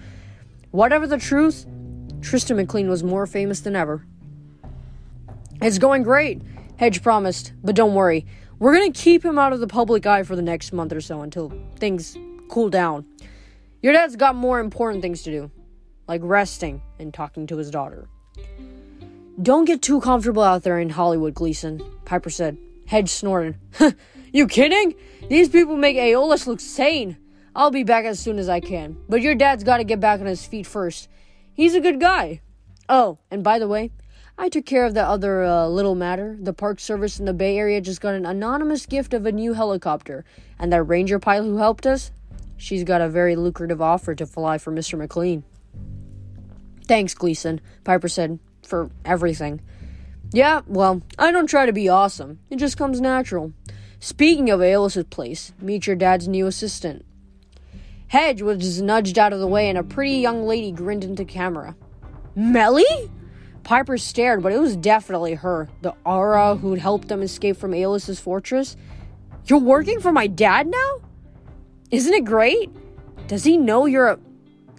Whatever 0.71 1.08
the 1.08 1.17
truth, 1.17 1.65
Tristan 2.19 2.58
McLean 2.58 2.89
was 2.89 3.01
more 3.01 3.25
famous 3.25 3.62
than 3.62 3.77
ever. 3.77 4.05
It's 5.62 5.77
going 5.77 6.03
great, 6.03 6.41
Hedge 6.75 7.01
promised, 7.01 7.53
but 7.63 7.77
don't 7.77 7.95
worry. 7.95 8.25
We're 8.60 8.75
going 8.75 8.91
to 8.91 9.01
keep 9.01 9.23
him 9.23 9.39
out 9.39 9.53
of 9.53 9.62
the 9.62 9.65
public 9.65 10.05
eye 10.05 10.23
for 10.23 10.36
the 10.36 10.41
next 10.41 10.73
month 10.73 10.91
or 10.91 10.99
so 10.99 11.21
until 11.21 11.53
things 11.77 12.17
cool 12.49 12.69
down. 12.69 13.05
Your 13.81 13.93
dad's 13.93 14.17
got 14.17 14.36
more 14.36 14.60
important 14.60 15.01
things 15.01 15.23
to 15.23 15.31
do, 15.31 15.51
like 16.10 16.19
resting 16.25 16.81
and 16.99 17.13
talking 17.13 17.47
to 17.47 17.55
his 17.55 17.71
daughter. 17.71 18.10
Don't 19.41 19.65
get 19.65 19.82
too 19.82 20.00
comfortable 20.00 20.43
out 20.43 20.63
there 20.63 20.80
in 20.80 20.89
Hollywood, 20.89 21.34
Gleason, 21.34 21.82
Piper 22.06 22.30
said. 22.30 22.58
Hedge 22.88 23.10
snorted. 23.10 23.58
you 24.32 24.48
kidding? 24.48 24.95
These 25.28 25.50
people 25.50 25.76
make 25.76 25.98
Aeolus 25.98 26.48
look 26.48 26.62
sane. 26.62 27.17
I'll 27.54 27.71
be 27.71 27.84
back 27.84 28.06
as 28.06 28.19
soon 28.19 28.39
as 28.39 28.48
I 28.48 28.62
can. 28.62 28.98
But 29.10 29.21
your 29.21 29.36
dad's 29.36 29.65
got 29.65 29.78
to 29.78 29.84
get 29.84 30.00
back 30.00 30.21
on 30.21 30.26
his 30.26 30.45
feet 30.45 30.65
first. 30.65 31.10
He's 31.54 31.76
a 31.76 31.82
good 31.82 32.00
guy. 32.00 32.41
Oh, 32.88 33.17
and 33.30 33.43
by 33.43 33.60
the 33.60 33.67
way, 33.67 33.91
I 34.38 34.48
took 34.48 34.65
care 34.65 34.86
of 34.86 34.93
that 34.93 35.08
other 35.08 35.43
uh, 35.43 35.67
little 35.67 35.95
matter. 35.95 36.38
The 36.39 36.54
Park 36.54 36.80
Service 36.80 37.19
in 37.19 37.26
the 37.26 37.34
Bay 37.34 37.58
Area 37.58 37.82
just 37.82 38.02
got 38.02 38.13
an 38.13 38.26
anonymous 38.26 38.86
gift 38.86 39.13
of 39.13 39.26
a 39.26 39.32
new 39.34 39.54
helicopter. 39.54 40.24
And 40.58 40.71
that 40.71 40.84
ranger 40.84 41.19
pilot 41.19 41.48
who 41.48 41.58
helped 41.58 41.86
us, 41.86 42.12
she's 42.56 42.86
got 42.86 43.02
a 43.02 43.10
very 43.10 43.36
lucrative 43.36 43.82
offer 43.82 44.15
to 44.15 44.26
fly 44.26 44.58
for 44.58 44.71
Mr. 44.71 44.98
McLean. 44.98 45.43
Thanks, 46.88 47.13
Gleason, 47.13 47.62
Piper 47.84 48.08
said, 48.08 48.39
for 48.65 48.89
everything. 49.04 49.62
Yeah, 50.32 50.62
well, 50.67 51.01
I 51.17 51.32
don't 51.32 51.47
try 51.47 51.65
to 51.65 51.73
be 51.73 51.88
awesome. 51.88 52.39
It 52.49 52.58
just 52.58 52.78
comes 52.78 52.99
natural. 52.99 53.54
Speaking 53.99 54.49
of 54.49 54.60
Aeolus's 54.60 55.06
place, 55.06 55.54
meet 55.60 55.88
your 55.88 55.95
dad's 55.95 56.28
new 56.28 56.47
assistant. 56.47 57.06
Hedge 58.08 58.41
was 58.41 58.82
nudged 58.82 59.17
out 59.17 59.34
of 59.34 59.39
the 59.39 59.47
way, 59.47 59.69
and 59.69 59.78
a 59.78 59.84
pretty 59.84 60.17
young 60.17 60.45
lady 60.45 60.71
grinned 60.71 61.04
into 61.04 61.25
camera. 61.25 61.75
Mellie? 62.36 63.10
Piper 63.63 63.97
stared, 63.97 64.43
but 64.43 64.51
it 64.51 64.60
was 64.60 64.75
definitely 64.75 65.34
her, 65.34 65.69
the 65.82 65.95
aura 66.06 66.56
who'd 66.56 66.78
helped 66.78 67.08
them 67.08 67.23
escape 67.23 67.58
from 67.58 67.71
Aeolus's 67.71 68.19
fortress. 68.19 68.78
You're 69.47 69.60
working 69.60 69.99
for 69.99 70.12
my 70.12 70.28
dad 70.28 70.67
now? 70.67 71.01
Isn't 71.89 72.13
it 72.13 72.25
great? 72.25 72.69
Does 73.28 73.43
he 73.43 73.58
know 73.58 73.86
you're 73.86 74.10
a, 74.10 74.19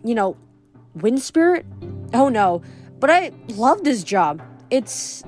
you 0.04 0.14
know, 0.14 0.36
wind 0.94 1.20
spirit? 1.20 1.66
Oh 2.14 2.28
no, 2.28 2.62
but 3.00 3.10
I 3.10 3.32
love 3.48 3.84
this 3.84 4.02
job. 4.02 4.42
It's, 4.70 5.22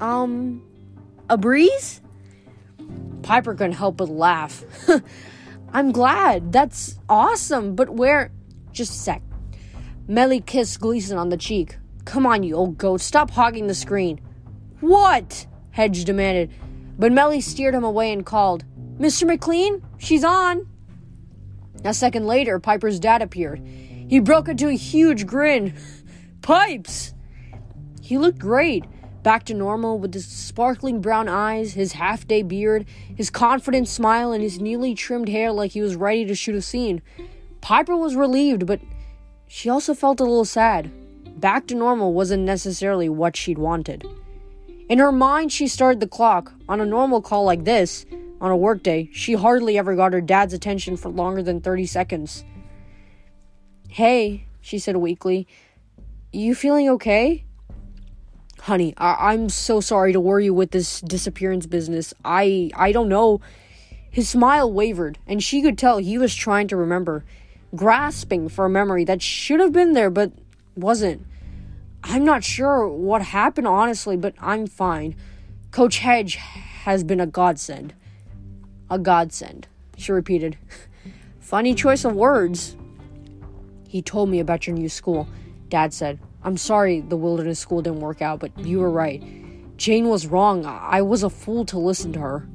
um, 0.00 0.62
a 1.28 1.36
breeze? 1.36 2.00
Piper 3.22 3.54
couldn't 3.54 3.72
help 3.72 3.96
but 3.98 4.08
laugh. 4.08 4.64
I'm 5.72 5.92
glad. 5.92 6.52
That's 6.52 6.98
awesome. 7.08 7.74
But 7.74 7.90
where? 7.90 8.30
Just 8.72 8.92
a 8.92 8.96
sec. 8.96 9.22
Mellie 10.06 10.40
kissed 10.40 10.80
Gleason 10.80 11.18
on 11.18 11.28
the 11.28 11.36
cheek. 11.36 11.76
Come 12.04 12.26
on, 12.26 12.42
you 12.42 12.54
old 12.54 12.78
goat. 12.78 13.02
Stop 13.02 13.30
hogging 13.30 13.66
the 13.66 13.74
screen. 13.74 14.20
What? 14.80 15.46
Hedge 15.72 16.04
demanded. 16.04 16.50
But 16.98 17.12
Mellie 17.12 17.42
steered 17.42 17.74
him 17.74 17.84
away 17.84 18.12
and 18.12 18.24
called, 18.24 18.64
Mr. 18.98 19.26
McLean, 19.26 19.82
she's 19.98 20.24
on. 20.24 20.66
A 21.84 21.94
second 21.94 22.26
later, 22.26 22.58
Piper's 22.58 22.98
dad 22.98 23.22
appeared. 23.22 23.60
He 23.60 24.18
broke 24.18 24.48
into 24.48 24.68
a 24.68 24.72
huge 24.72 25.26
grin. 25.26 25.74
Pipes! 26.42 27.14
He 28.00 28.16
looked 28.16 28.38
great, 28.38 28.84
back 29.22 29.44
to 29.44 29.54
normal 29.54 29.98
with 29.98 30.14
his 30.14 30.26
sparkling 30.26 31.00
brown 31.00 31.28
eyes, 31.28 31.74
his 31.74 31.92
half 31.92 32.26
day 32.26 32.42
beard, 32.42 32.86
his 33.14 33.30
confident 33.30 33.88
smile, 33.88 34.32
and 34.32 34.42
his 34.42 34.60
newly 34.60 34.94
trimmed 34.94 35.28
hair 35.28 35.52
like 35.52 35.72
he 35.72 35.82
was 35.82 35.96
ready 35.96 36.24
to 36.24 36.34
shoot 36.34 36.54
a 36.54 36.62
scene. 36.62 37.02
Piper 37.60 37.96
was 37.96 38.16
relieved, 38.16 38.66
but 38.66 38.80
she 39.46 39.68
also 39.68 39.94
felt 39.94 40.20
a 40.20 40.24
little 40.24 40.44
sad. 40.44 40.90
Back 41.40 41.66
to 41.68 41.74
normal 41.74 42.14
wasn't 42.14 42.44
necessarily 42.44 43.08
what 43.08 43.36
she'd 43.36 43.58
wanted. 43.58 44.04
In 44.88 44.98
her 44.98 45.12
mind, 45.12 45.52
she 45.52 45.68
started 45.68 46.00
the 46.00 46.08
clock. 46.08 46.52
On 46.68 46.80
a 46.80 46.86
normal 46.86 47.20
call 47.20 47.44
like 47.44 47.64
this, 47.64 48.06
on 48.40 48.50
a 48.50 48.56
workday, 48.56 49.10
she 49.12 49.34
hardly 49.34 49.76
ever 49.76 49.94
got 49.94 50.12
her 50.12 50.20
dad's 50.20 50.54
attention 50.54 50.96
for 50.96 51.10
longer 51.10 51.42
than 51.42 51.60
30 51.60 51.86
seconds. 51.86 52.44
Hey, 53.88 54.46
she 54.60 54.78
said 54.78 54.96
weakly, 54.96 55.46
you 56.32 56.54
feeling 56.54 56.88
okay? 56.90 57.44
honey, 58.62 58.92
I- 58.98 59.32
I'm 59.32 59.48
so 59.48 59.80
sorry 59.80 60.12
to 60.12 60.20
worry 60.20 60.44
you 60.46 60.52
with 60.54 60.72
this 60.72 61.00
disappearance 61.00 61.64
business. 61.66 62.12
I 62.24 62.70
I 62.74 62.92
don't 62.92 63.08
know. 63.08 63.40
His 64.10 64.28
smile 64.28 64.70
wavered, 64.70 65.18
and 65.26 65.42
she 65.42 65.62
could 65.62 65.78
tell 65.78 65.98
he 65.98 66.18
was 66.18 66.34
trying 66.34 66.68
to 66.68 66.76
remember, 66.76 67.24
grasping 67.74 68.48
for 68.48 68.66
a 68.66 68.70
memory 68.70 69.04
that 69.04 69.22
should 69.22 69.60
have 69.60 69.72
been 69.72 69.92
there 69.92 70.10
but 70.10 70.32
wasn't. 70.76 71.24
I'm 72.04 72.24
not 72.24 72.44
sure 72.44 72.86
what 72.88 73.22
happened, 73.22 73.66
honestly, 73.66 74.16
but 74.16 74.34
I'm 74.38 74.66
fine. 74.66 75.14
Coach 75.70 75.98
Hedge 75.98 76.36
has 76.36 77.04
been 77.04 77.20
a 77.20 77.26
godsend. 77.26 77.94
A 78.90 78.98
godsend, 78.98 79.66
she 79.96 80.12
repeated. 80.12 80.58
Funny 81.40 81.74
choice 81.74 82.04
of 82.04 82.14
words. 82.14 82.76
He 83.88 84.02
told 84.02 84.28
me 84.28 84.40
about 84.40 84.66
your 84.66 84.76
new 84.76 84.88
school, 84.88 85.26
Dad 85.68 85.92
said. 85.92 86.18
I'm 86.42 86.56
sorry 86.56 87.00
the 87.00 87.16
wilderness 87.16 87.58
school 87.58 87.82
didn't 87.82 88.00
work 88.00 88.22
out, 88.22 88.40
but 88.40 88.56
you 88.58 88.78
were 88.78 88.90
right. 88.90 89.22
Jane 89.76 90.08
was 90.08 90.26
wrong. 90.26 90.66
I 90.66 91.02
was 91.02 91.22
a 91.22 91.30
fool 91.30 91.64
to 91.66 91.78
listen 91.78 92.12
to 92.14 92.20
her. 92.20 92.48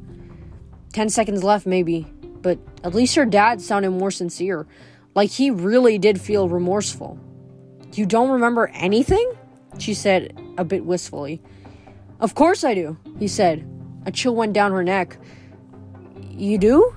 Ten 0.93 1.09
seconds 1.09 1.43
left, 1.43 1.65
maybe, 1.65 2.07
but 2.41 2.59
at 2.83 2.93
least 2.93 3.15
her 3.15 3.25
dad 3.25 3.61
sounded 3.61 3.91
more 3.91 4.11
sincere. 4.11 4.67
Like 5.15 5.31
he 5.31 5.49
really 5.51 5.97
did 5.97 6.19
feel 6.19 6.49
remorseful. 6.49 7.19
You 7.93 8.05
don't 8.05 8.29
remember 8.29 8.67
anything? 8.73 9.31
She 9.77 9.93
said 9.93 10.39
a 10.57 10.63
bit 10.63 10.85
wistfully. 10.85 11.41
Of 12.19 12.35
course 12.35 12.63
I 12.63 12.73
do, 12.73 12.97
he 13.19 13.27
said. 13.27 13.67
A 14.05 14.11
chill 14.11 14.35
went 14.35 14.53
down 14.53 14.71
her 14.71 14.83
neck. 14.83 15.17
You 16.29 16.57
do? 16.57 16.95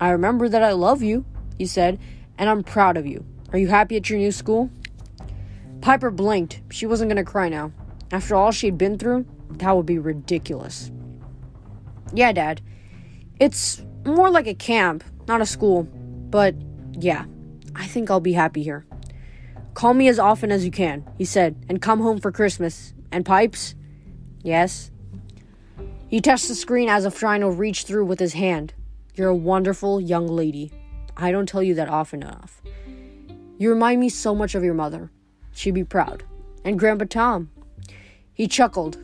I 0.00 0.10
remember 0.10 0.48
that 0.48 0.62
I 0.62 0.72
love 0.72 1.02
you, 1.02 1.24
he 1.58 1.66
said, 1.66 1.98
and 2.38 2.48
I'm 2.48 2.62
proud 2.62 2.96
of 2.96 3.06
you. 3.06 3.24
Are 3.52 3.58
you 3.58 3.68
happy 3.68 3.96
at 3.96 4.08
your 4.08 4.18
new 4.18 4.32
school? 4.32 4.70
Piper 5.80 6.10
blinked. 6.10 6.60
She 6.70 6.86
wasn't 6.86 7.10
going 7.10 7.24
to 7.24 7.30
cry 7.30 7.48
now. 7.48 7.72
After 8.12 8.34
all 8.34 8.52
she'd 8.52 8.76
been 8.76 8.98
through, 8.98 9.26
that 9.50 9.74
would 9.74 9.86
be 9.86 9.98
ridiculous. 9.98 10.90
Yeah, 12.12 12.32
Dad. 12.32 12.60
It's 13.38 13.82
more 14.04 14.30
like 14.30 14.46
a 14.46 14.54
camp. 14.54 15.04
not 15.26 15.40
a 15.40 15.46
school, 15.46 15.84
but 15.84 16.54
yeah, 16.92 17.24
I 17.74 17.86
think 17.86 18.10
I'll 18.10 18.20
be 18.20 18.32
happy 18.32 18.62
here. 18.62 18.84
Call 19.74 19.94
me 19.94 20.08
as 20.08 20.18
often 20.18 20.50
as 20.50 20.64
you 20.64 20.70
can, 20.70 21.08
he 21.16 21.24
said, 21.24 21.64
and 21.68 21.80
come 21.80 22.00
home 22.00 22.18
for 22.18 22.32
Christmas. 22.32 22.92
And 23.12 23.24
pipes? 23.24 23.74
Yes. 24.42 24.90
He 26.08 26.20
touched 26.20 26.48
the 26.48 26.54
screen 26.54 26.88
as 26.88 27.04
if 27.04 27.18
trying 27.18 27.40
to 27.40 27.50
reach 27.50 27.84
through 27.84 28.04
with 28.04 28.18
his 28.18 28.32
hand. 28.34 28.74
You're 29.14 29.28
a 29.28 29.34
wonderful 29.34 30.00
young 30.00 30.26
lady. 30.26 30.72
I 31.16 31.30
don't 31.30 31.48
tell 31.48 31.62
you 31.62 31.74
that 31.74 31.88
often 31.88 32.22
enough. 32.22 32.62
You 33.58 33.70
remind 33.70 34.00
me 34.00 34.08
so 34.08 34.34
much 34.34 34.54
of 34.54 34.64
your 34.64 34.74
mother. 34.74 35.10
She'd 35.60 35.74
be 35.74 35.84
proud. 35.84 36.22
And 36.64 36.78
Grandpa 36.78 37.04
Tom. 37.04 37.50
He 38.32 38.48
chuckled. 38.48 38.96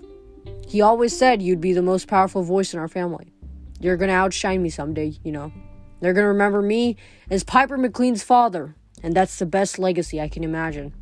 He 0.67 0.81
always 0.81 1.15
said 1.15 1.43
you'd 1.43 1.61
be 1.61 1.75
the 1.75 1.83
most 1.83 2.09
powerful 2.09 2.43
voice 2.43 2.73
in 2.73 2.81
our 2.81 2.89
family. 2.89 3.31
You're 3.79 3.99
gonna 3.99 4.15
outshine 4.15 4.63
me 4.63 4.71
someday, 4.71 5.19
you 5.23 5.33
know. 5.33 5.53
They're 6.01 6.15
gonna 6.15 6.29
remember 6.29 6.63
me 6.63 6.97
as 7.31 7.45
Piper 7.45 7.77
McLean's 7.77 8.23
father, 8.23 8.75
and 9.03 9.15
that's 9.15 9.39
the 9.39 9.45
best 9.45 9.79
legacy 9.79 10.19
I 10.19 10.31
can 10.31 10.45
imagine. 10.45 10.95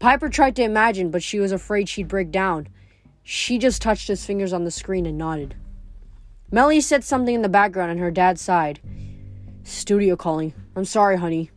Piper 0.00 0.28
tried 0.28 0.56
to 0.56 0.64
imagine, 0.64 1.12
but 1.12 1.22
she 1.22 1.38
was 1.38 1.52
afraid 1.52 1.88
she'd 1.88 2.08
break 2.08 2.32
down. 2.32 2.66
She 3.22 3.58
just 3.58 3.80
touched 3.80 4.08
his 4.08 4.26
fingers 4.26 4.52
on 4.52 4.64
the 4.64 4.72
screen 4.72 5.06
and 5.06 5.16
nodded. 5.16 5.54
Mellie 6.50 6.80
said 6.80 7.04
something 7.04 7.36
in 7.36 7.42
the 7.42 7.48
background, 7.48 7.92
and 7.92 8.00
her 8.00 8.10
dad 8.10 8.40
sighed. 8.40 8.80
Studio 9.62 10.16
calling. 10.16 10.52
I'm 10.74 10.84
sorry, 10.84 11.16
honey. 11.16 11.52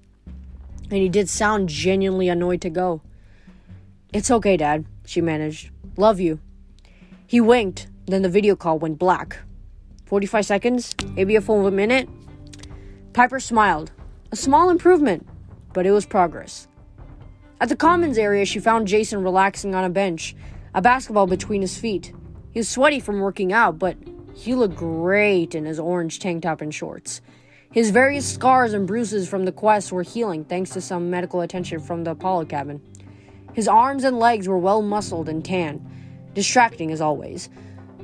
And 0.90 1.00
he 1.00 1.10
did 1.10 1.30
sound 1.30 1.70
genuinely 1.70 2.30
annoyed 2.30 2.62
to 2.62 2.70
go. 2.70 3.02
It's 4.14 4.32
okay, 4.32 4.56
Dad, 4.56 4.86
she 5.06 5.20
managed. 5.22 5.72
Love 5.98 6.20
you. 6.20 6.40
He 7.28 7.42
winked, 7.42 7.88
then 8.06 8.22
the 8.22 8.30
video 8.30 8.56
call 8.56 8.80
went 8.80 9.00
black. 9.00 9.40
45 10.06 10.46
seconds? 10.46 10.96
Maybe 11.16 11.36
a 11.36 11.42
full 11.42 11.70
minute? 11.72 12.08
Piper 13.14 13.40
smiled. 13.40 13.92
A 14.32 14.36
small 14.36 14.70
improvement, 14.70 15.28
but 15.74 15.86
it 15.86 15.92
was 15.92 16.06
progress. 16.06 16.68
At 17.60 17.70
the 17.70 17.76
commons 17.76 18.18
area, 18.18 18.46
she 18.46 18.60
found 18.60 18.88
Jason 18.88 19.24
relaxing 19.24 19.74
on 19.74 19.84
a 19.84 19.90
bench, 19.90 20.36
a 20.74 20.82
basketball 20.82 21.26
between 21.26 21.62
his 21.62 21.78
feet. 21.78 22.14
He 22.52 22.60
was 22.60 22.70
sweaty 22.70 23.00
from 23.00 23.22
working 23.22 23.52
out, 23.54 23.80
but 23.80 23.98
he 24.34 24.54
looked 24.54 24.76
great 24.76 25.56
in 25.56 25.66
his 25.66 25.80
orange 25.80 26.20
tank 26.20 26.44
top 26.44 26.62
and 26.62 26.74
shorts. 26.74 27.22
His 27.76 27.90
various 27.90 28.26
scars 28.26 28.72
and 28.72 28.88
bruises 28.88 29.28
from 29.28 29.44
the 29.44 29.52
quest 29.52 29.92
were 29.92 30.02
healing 30.02 30.46
thanks 30.46 30.70
to 30.70 30.80
some 30.80 31.10
medical 31.10 31.42
attention 31.42 31.82
from 31.82 32.06
the 32.06 32.12
Apollo 32.12 32.46
cabin. 32.46 32.82
His 33.52 33.68
arms 33.68 34.06
and 34.06 34.18
legs 34.18 34.48
were 34.48 34.58
well 34.58 34.82
muscled 34.82 35.28
and 35.28 35.44
tan, 35.44 35.86
distracting 36.34 36.90
as 36.90 37.02
always. 37.02 37.50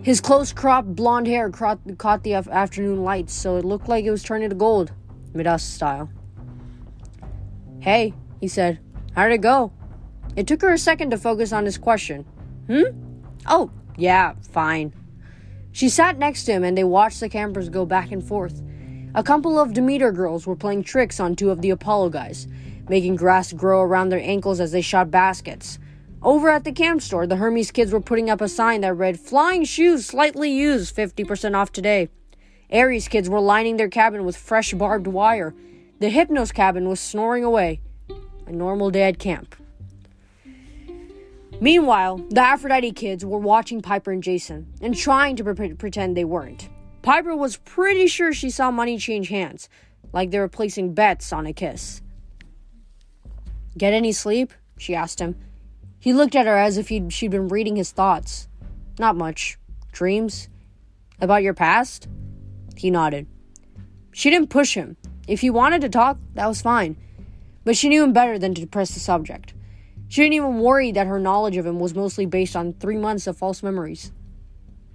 His 0.01 0.19
close 0.19 0.51
cropped 0.51 0.93
blonde 0.93 1.27
hair 1.27 1.49
caught, 1.49 1.79
the 1.85 2.33
afternoon 2.33 3.05
lights, 3.05 3.33
so 3.33 3.55
it 3.55 3.63
looked 3.63 3.87
like 3.87 4.03
it 4.03 4.11
was 4.11 4.23
turning 4.23 4.49
to 4.49 4.55
gold, 4.55 4.91
Midas 5.33 5.63
style. 5.63 6.09
Hey, 7.79 8.13
he 8.41 8.49
said, 8.49 8.77
how 9.15 9.23
did 9.23 9.35
it 9.35 9.41
go? 9.41 9.71
It 10.35 10.47
took 10.47 10.61
her 10.63 10.73
a 10.73 10.77
second 10.77 11.11
to 11.11 11.17
focus 11.17 11.53
on 11.53 11.63
his 11.63 11.77
question. 11.77 12.25
Hmm? 12.67 12.91
Oh, 13.47 13.71
yeah, 13.95 14.33
fine. 14.51 14.91
She 15.71 15.87
sat 15.87 16.17
next 16.19 16.43
to 16.43 16.51
him 16.51 16.65
and 16.65 16.77
they 16.77 16.83
watched 16.83 17.21
the 17.21 17.29
campers 17.29 17.69
go 17.69 17.85
back 17.85 18.11
and 18.11 18.21
forth. 18.21 18.61
A 19.13 19.23
couple 19.23 19.59
of 19.59 19.73
Demeter 19.73 20.13
girls 20.13 20.47
were 20.47 20.55
playing 20.55 20.83
tricks 20.83 21.19
on 21.19 21.35
two 21.35 21.49
of 21.49 21.61
the 21.61 21.69
Apollo 21.69 22.11
guys, 22.11 22.47
making 22.87 23.17
grass 23.17 23.51
grow 23.51 23.81
around 23.81 24.07
their 24.07 24.21
ankles 24.21 24.61
as 24.61 24.71
they 24.71 24.79
shot 24.79 25.11
baskets. 25.11 25.79
Over 26.23 26.49
at 26.49 26.63
the 26.63 26.71
camp 26.71 27.01
store, 27.01 27.27
the 27.27 27.35
Hermes 27.35 27.71
kids 27.71 27.91
were 27.91 27.99
putting 27.99 28.29
up 28.29 28.39
a 28.39 28.47
sign 28.47 28.81
that 28.81 28.93
read, 28.93 29.19
Flying 29.19 29.65
shoes 29.65 30.05
slightly 30.05 30.49
used, 30.49 30.95
50% 30.95 31.55
off 31.57 31.73
today. 31.73 32.07
Ares 32.71 33.09
kids 33.09 33.29
were 33.29 33.41
lining 33.41 33.75
their 33.75 33.89
cabin 33.89 34.23
with 34.23 34.37
fresh 34.37 34.73
barbed 34.73 35.07
wire. 35.07 35.53
The 35.99 36.09
Hypnos 36.09 36.53
cabin 36.53 36.87
was 36.87 37.01
snoring 37.01 37.43
away. 37.43 37.81
A 38.47 38.51
normal 38.53 38.91
day 38.91 39.03
at 39.03 39.19
camp. 39.19 39.55
Meanwhile, 41.59 42.25
the 42.29 42.41
Aphrodite 42.41 42.93
kids 42.93 43.25
were 43.25 43.37
watching 43.37 43.81
Piper 43.81 44.13
and 44.13 44.23
Jason 44.23 44.71
and 44.81 44.95
trying 44.95 45.35
to 45.35 45.43
pre- 45.43 45.73
pretend 45.73 46.15
they 46.15 46.23
weren't. 46.23 46.69
Piper 47.01 47.35
was 47.35 47.57
pretty 47.57 48.07
sure 48.07 48.31
she 48.31 48.49
saw 48.49 48.69
money 48.69 48.97
change 48.97 49.29
hands, 49.29 49.69
like 50.13 50.31
they 50.31 50.39
were 50.39 50.47
placing 50.47 50.93
bets 50.93 51.33
on 51.33 51.47
a 51.47 51.53
kiss. 51.53 52.01
Get 53.77 53.93
any 53.93 54.11
sleep? 54.11 54.53
she 54.77 54.95
asked 54.95 55.19
him. 55.19 55.35
He 55.99 56.13
looked 56.13 56.35
at 56.35 56.47
her 56.47 56.57
as 56.57 56.77
if 56.77 56.89
he'd, 56.89 57.13
she'd 57.13 57.31
been 57.31 57.47
reading 57.47 57.75
his 57.75 57.91
thoughts. 57.91 58.47
Not 58.99 59.15
much. 59.15 59.57
Dreams? 59.91 60.49
About 61.19 61.43
your 61.43 61.53
past? 61.53 62.07
He 62.75 62.89
nodded. 62.89 63.27
She 64.11 64.29
didn't 64.29 64.49
push 64.49 64.73
him. 64.73 64.97
If 65.27 65.41
he 65.41 65.49
wanted 65.49 65.81
to 65.81 65.89
talk, 65.89 66.17
that 66.33 66.47
was 66.47 66.61
fine. 66.61 66.97
But 67.63 67.77
she 67.77 67.89
knew 67.89 68.03
him 68.03 68.13
better 68.13 68.39
than 68.39 68.53
to 68.55 68.67
press 68.67 68.93
the 68.93 68.99
subject. 68.99 69.53
She 70.07 70.21
didn't 70.21 70.33
even 70.33 70.59
worry 70.59 70.91
that 70.91 71.07
her 71.07 71.19
knowledge 71.19 71.57
of 71.57 71.65
him 71.65 71.79
was 71.79 71.95
mostly 71.95 72.25
based 72.25 72.55
on 72.55 72.73
three 72.73 72.97
months 72.97 73.27
of 73.27 73.37
false 73.37 73.63
memories. 73.63 74.11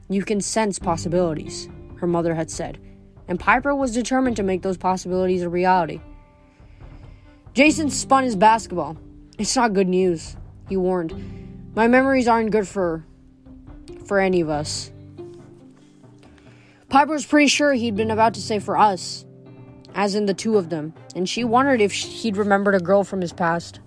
You 0.09 0.23
can 0.23 0.41
sense 0.41 0.79
possibilities, 0.79 1.69
her 1.97 2.07
mother 2.07 2.35
had 2.35 2.51
said, 2.51 2.79
and 3.29 3.41
Piper 3.41 3.75
was 3.75 3.93
determined 3.93 4.37
to 4.37 4.43
make 4.43 4.63
those 4.63 4.77
possibilities 4.77 5.43
a 5.43 5.49
reality. 5.49 6.01
Jason 7.55 7.91
spun 7.91 8.25
his 8.25 8.37
basketball. 8.37 8.97
It's 9.39 9.57
not 9.57 9.73
good 9.73 9.89
news 9.89 10.37
he 10.69 10.77
warned. 10.77 11.73
My 11.75 11.89
memories 11.89 12.29
aren't 12.29 12.51
good 12.51 12.69
for 12.69 13.05
for 14.07 14.21
any 14.21 14.41
of 14.41 14.49
us. 14.49 14.93
Piper 16.89 17.13
was 17.13 17.27
pretty 17.27 17.49
sure 17.49 17.73
he'd 17.73 17.97
been 17.97 18.11
about 18.11 18.35
to 18.35 18.41
say 18.41 18.59
for 18.61 18.77
us, 18.77 19.25
as 19.95 20.15
in 20.15 20.27
the 20.27 20.35
two 20.35 20.57
of 20.57 20.71
them, 20.71 20.95
and 21.17 21.29
she 21.29 21.43
wondered 21.43 21.81
if 21.81 21.93
he'd 21.93 22.37
remembered 22.37 22.75
a 22.75 22.81
girl 22.81 23.03
from 23.03 23.21
his 23.21 23.33
past. 23.33 23.81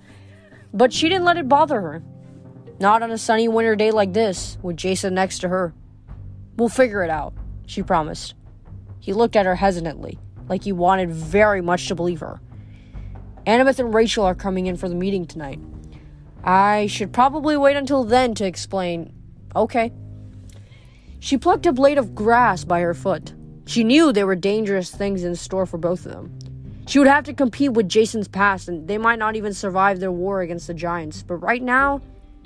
But 0.74 0.92
she 0.92 1.08
didn't 1.08 1.24
let 1.26 1.38
it 1.38 1.48
bother 1.48 1.80
her. 1.82 2.04
Not 2.80 3.02
on 3.02 3.12
a 3.12 3.18
sunny 3.18 3.48
winter 3.48 3.76
day 3.76 3.92
like 3.92 4.14
this, 4.14 4.58
with 4.62 4.78
Jason 4.78 5.14
next 5.14 5.40
to 5.40 5.50
her. 5.50 5.74
We'll 6.58 6.70
figure 6.70 7.04
it 7.04 7.10
out, 7.10 7.34
she 7.70 7.84
promised. 7.84 8.34
He 9.00 9.14
looked 9.14 9.36
at 9.36 9.46
her 9.46 9.56
hesitantly, 9.56 10.18
like 10.48 10.64
he 10.64 10.72
wanted 10.72 11.12
very 11.12 11.62
much 11.62 11.88
to 11.88 11.96
believe 11.96 12.20
her. 12.20 12.42
Annabeth 13.46 13.80
and 13.80 13.94
Rachel 13.94 14.26
are 14.26 14.36
coming 14.36 14.66
in 14.66 14.76
for 14.76 14.90
the 14.90 14.96
meeting 14.96 15.26
tonight. 15.26 15.60
I 16.44 16.88
should 16.88 17.14
probably 17.14 17.58
wait 17.58 17.78
until 17.78 18.04
then 18.04 18.34
to 18.36 18.46
explain. 18.46 19.14
Okay. 19.56 19.92
She 21.20 21.38
plucked 21.38 21.66
a 21.66 21.72
blade 21.72 21.98
of 21.98 22.16
grass 22.16 22.64
by 22.64 22.80
her 22.82 22.94
foot. 22.94 23.34
She 23.66 23.84
knew 23.84 24.12
there 24.12 24.26
were 24.26 24.36
dangerous 24.36 24.90
things 24.90 25.24
in 25.24 25.36
store 25.36 25.66
for 25.66 25.78
both 25.78 26.06
of 26.06 26.12
them. 26.14 26.38
She 26.88 26.98
would 26.98 27.08
have 27.08 27.26
to 27.26 27.34
compete 27.34 27.74
with 27.74 27.88
Jason's 27.88 28.28
past, 28.28 28.68
and 28.68 28.88
they 28.88 28.98
might 28.98 29.20
not 29.20 29.36
even 29.36 29.54
survive 29.54 30.00
their 30.00 30.12
war 30.12 30.42
against 30.42 30.66
the 30.66 30.74
Giants. 30.74 31.22
But 31.22 31.36
right 31.36 31.62
now, 31.62 32.02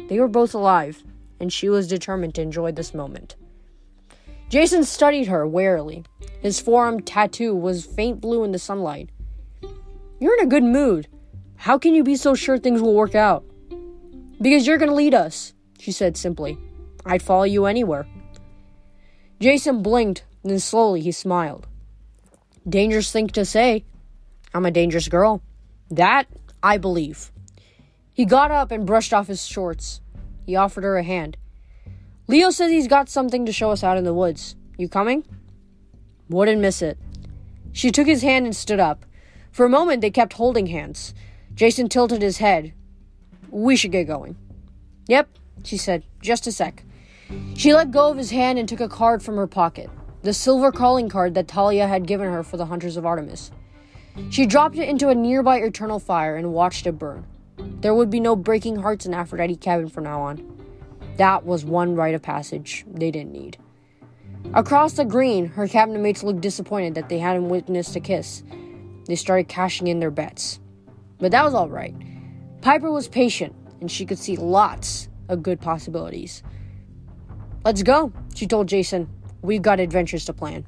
they 0.10 0.20
were 0.20 0.28
both 0.28 0.54
alive, 0.54 1.02
and 1.40 1.54
she 1.54 1.70
was 1.70 1.88
determined 1.88 2.36
to 2.36 2.42
enjoy 2.42 2.74
this 2.74 2.94
moment. 2.94 3.38
Jason 4.50 4.84
studied 4.84 5.28
her 5.28 5.48
warily. 5.48 6.04
His 6.42 6.60
forearm 6.60 7.02
tattoo 7.02 7.56
was 7.56 7.86
faint 7.86 8.22
blue 8.22 8.44
in 8.44 8.52
the 8.52 8.60
sunlight. 8.60 9.10
You're 10.20 10.38
in 10.40 10.46
a 10.46 10.50
good 10.50 10.64
mood. 10.64 11.08
How 11.56 11.78
can 11.78 11.96
you 11.96 12.04
be 12.04 12.16
so 12.16 12.36
sure 12.36 12.58
things 12.58 12.82
will 12.82 12.94
work 12.94 13.16
out? 13.16 13.46
Because 14.42 14.68
you're 14.68 14.78
going 14.78 14.90
to 14.90 14.96
lead 14.96 15.14
us, 15.14 15.54
she 15.80 15.92
said 15.92 16.18
simply. 16.18 16.58
I'd 17.06 17.22
follow 17.22 17.44
you 17.44 17.66
anywhere. 17.66 18.06
Jason 19.40 19.82
blinked, 19.82 20.26
then 20.44 20.60
slowly 20.60 21.02
he 21.02 21.12
smiled. 21.12 21.68
Dangerous 22.68 23.12
thing 23.12 23.28
to 23.30 23.46
say. 23.46 23.84
I'm 24.54 24.66
a 24.66 24.72
dangerous 24.72 25.08
girl. 25.08 25.42
That 25.90 26.28
I 26.62 26.78
believe. 26.78 27.32
He 28.14 28.26
got 28.26 28.52
up 28.52 28.72
and 28.72 28.86
brushed 28.86 29.14
off 29.14 29.28
his 29.28 29.46
shorts. 29.46 30.02
He 30.46 30.56
offered 30.56 30.84
her 30.84 30.98
a 30.98 31.04
hand. 31.04 31.38
Leo 32.34 32.50
says 32.50 32.72
he's 32.72 32.88
got 32.88 33.10
something 33.10 33.46
to 33.46 33.52
show 33.52 33.70
us 33.70 33.84
out 33.84 33.96
in 33.96 34.06
the 34.06 34.14
woods. 34.14 34.56
You 34.76 34.90
coming? 34.90 35.24
Wouldn't 36.30 36.60
miss 36.60 36.82
it. 36.82 36.98
She 37.74 37.92
took 37.92 38.08
his 38.08 38.24
hand 38.24 38.48
and 38.48 38.56
stood 38.56 38.80
up. 38.80 39.06
For 39.52 39.68
a 39.68 39.70
moment, 39.70 40.02
they 40.02 40.10
kept 40.10 40.34
holding 40.34 40.66
hands. 40.66 41.14
Jason 41.54 41.90
tilted 41.90 42.24
his 42.24 42.40
head, 42.40 42.74
we 43.52 43.76
should 43.76 43.92
get 43.92 44.06
going. 44.06 44.36
Yep, 45.08 45.30
she 45.64 45.78
said. 45.78 46.06
Just 46.24 46.48
a 46.48 46.52
sec. 46.52 46.84
She 47.56 47.72
let 47.72 47.92
go 47.92 48.10
of 48.10 48.18
his 48.18 48.32
hand 48.32 48.58
and 48.58 48.68
took 48.68 48.82
a 48.82 48.90
card 48.90 49.22
from 49.22 49.38
her 49.38 49.46
pocket 49.46 49.92
the 50.24 50.34
silver 50.34 50.72
calling 50.72 51.10
card 51.10 51.36
that 51.36 51.50
Thalia 51.50 51.86
had 51.86 52.08
given 52.08 52.32
her 52.32 52.42
for 52.42 52.58
the 52.58 52.66
Hunters 52.66 52.98
of 52.98 53.06
Artemis. 53.06 53.52
She 54.32 54.48
dropped 54.48 54.80
it 54.80 54.90
into 54.90 55.10
a 55.10 55.16
nearby 55.16 55.58
eternal 55.58 56.00
fire 56.00 56.36
and 56.36 56.52
watched 56.52 56.88
it 56.88 56.98
burn. 56.98 57.28
There 57.58 57.94
would 57.94 58.10
be 58.10 58.20
no 58.20 58.36
breaking 58.36 58.78
hearts 58.78 59.06
in 59.06 59.14
Aphrodite 59.14 59.58
cabin 59.58 59.90
from 59.90 60.06
now 60.06 60.22
on. 60.22 60.63
That 61.18 61.46
was 61.46 61.64
one 61.64 61.96
rite 61.96 62.16
of 62.16 62.22
passage 62.22 62.86
they 62.88 63.12
didn't 63.12 63.32
need. 63.32 63.58
Across 64.54 64.94
the 64.94 65.06
green, 65.06 65.48
her 65.48 65.68
cabinet 65.68 66.00
mates 66.00 66.24
looked 66.24 66.42
disappointed 66.42 66.96
that 66.96 67.10
they 67.10 67.20
hadn't 67.20 67.50
witnessed 67.50 67.96
a 67.96 68.00
kiss. 68.00 68.44
They 69.06 69.16
started 69.16 69.48
cashing 69.48 69.88
in 69.88 70.00
their 70.00 70.12
bets. 70.12 70.60
But 71.20 71.32
that 71.32 71.44
was 71.44 71.54
all 71.54 71.70
right. 71.70 71.96
Piper 72.62 72.92
was 72.92 73.08
patient, 73.08 73.56
and 73.82 73.92
she 73.92 74.06
could 74.06 74.20
see 74.20 74.36
lots 74.36 75.08
of 75.30 75.44
good 75.44 75.60
possibilities. 75.60 76.44
Let's 77.66 77.84
go, 77.84 78.12
she 78.36 78.46
told 78.48 78.68
Jason. 78.68 79.10
We've 79.42 79.62
got 79.62 79.80
adventures 79.80 80.26
to 80.26 80.34
plan. 80.34 80.66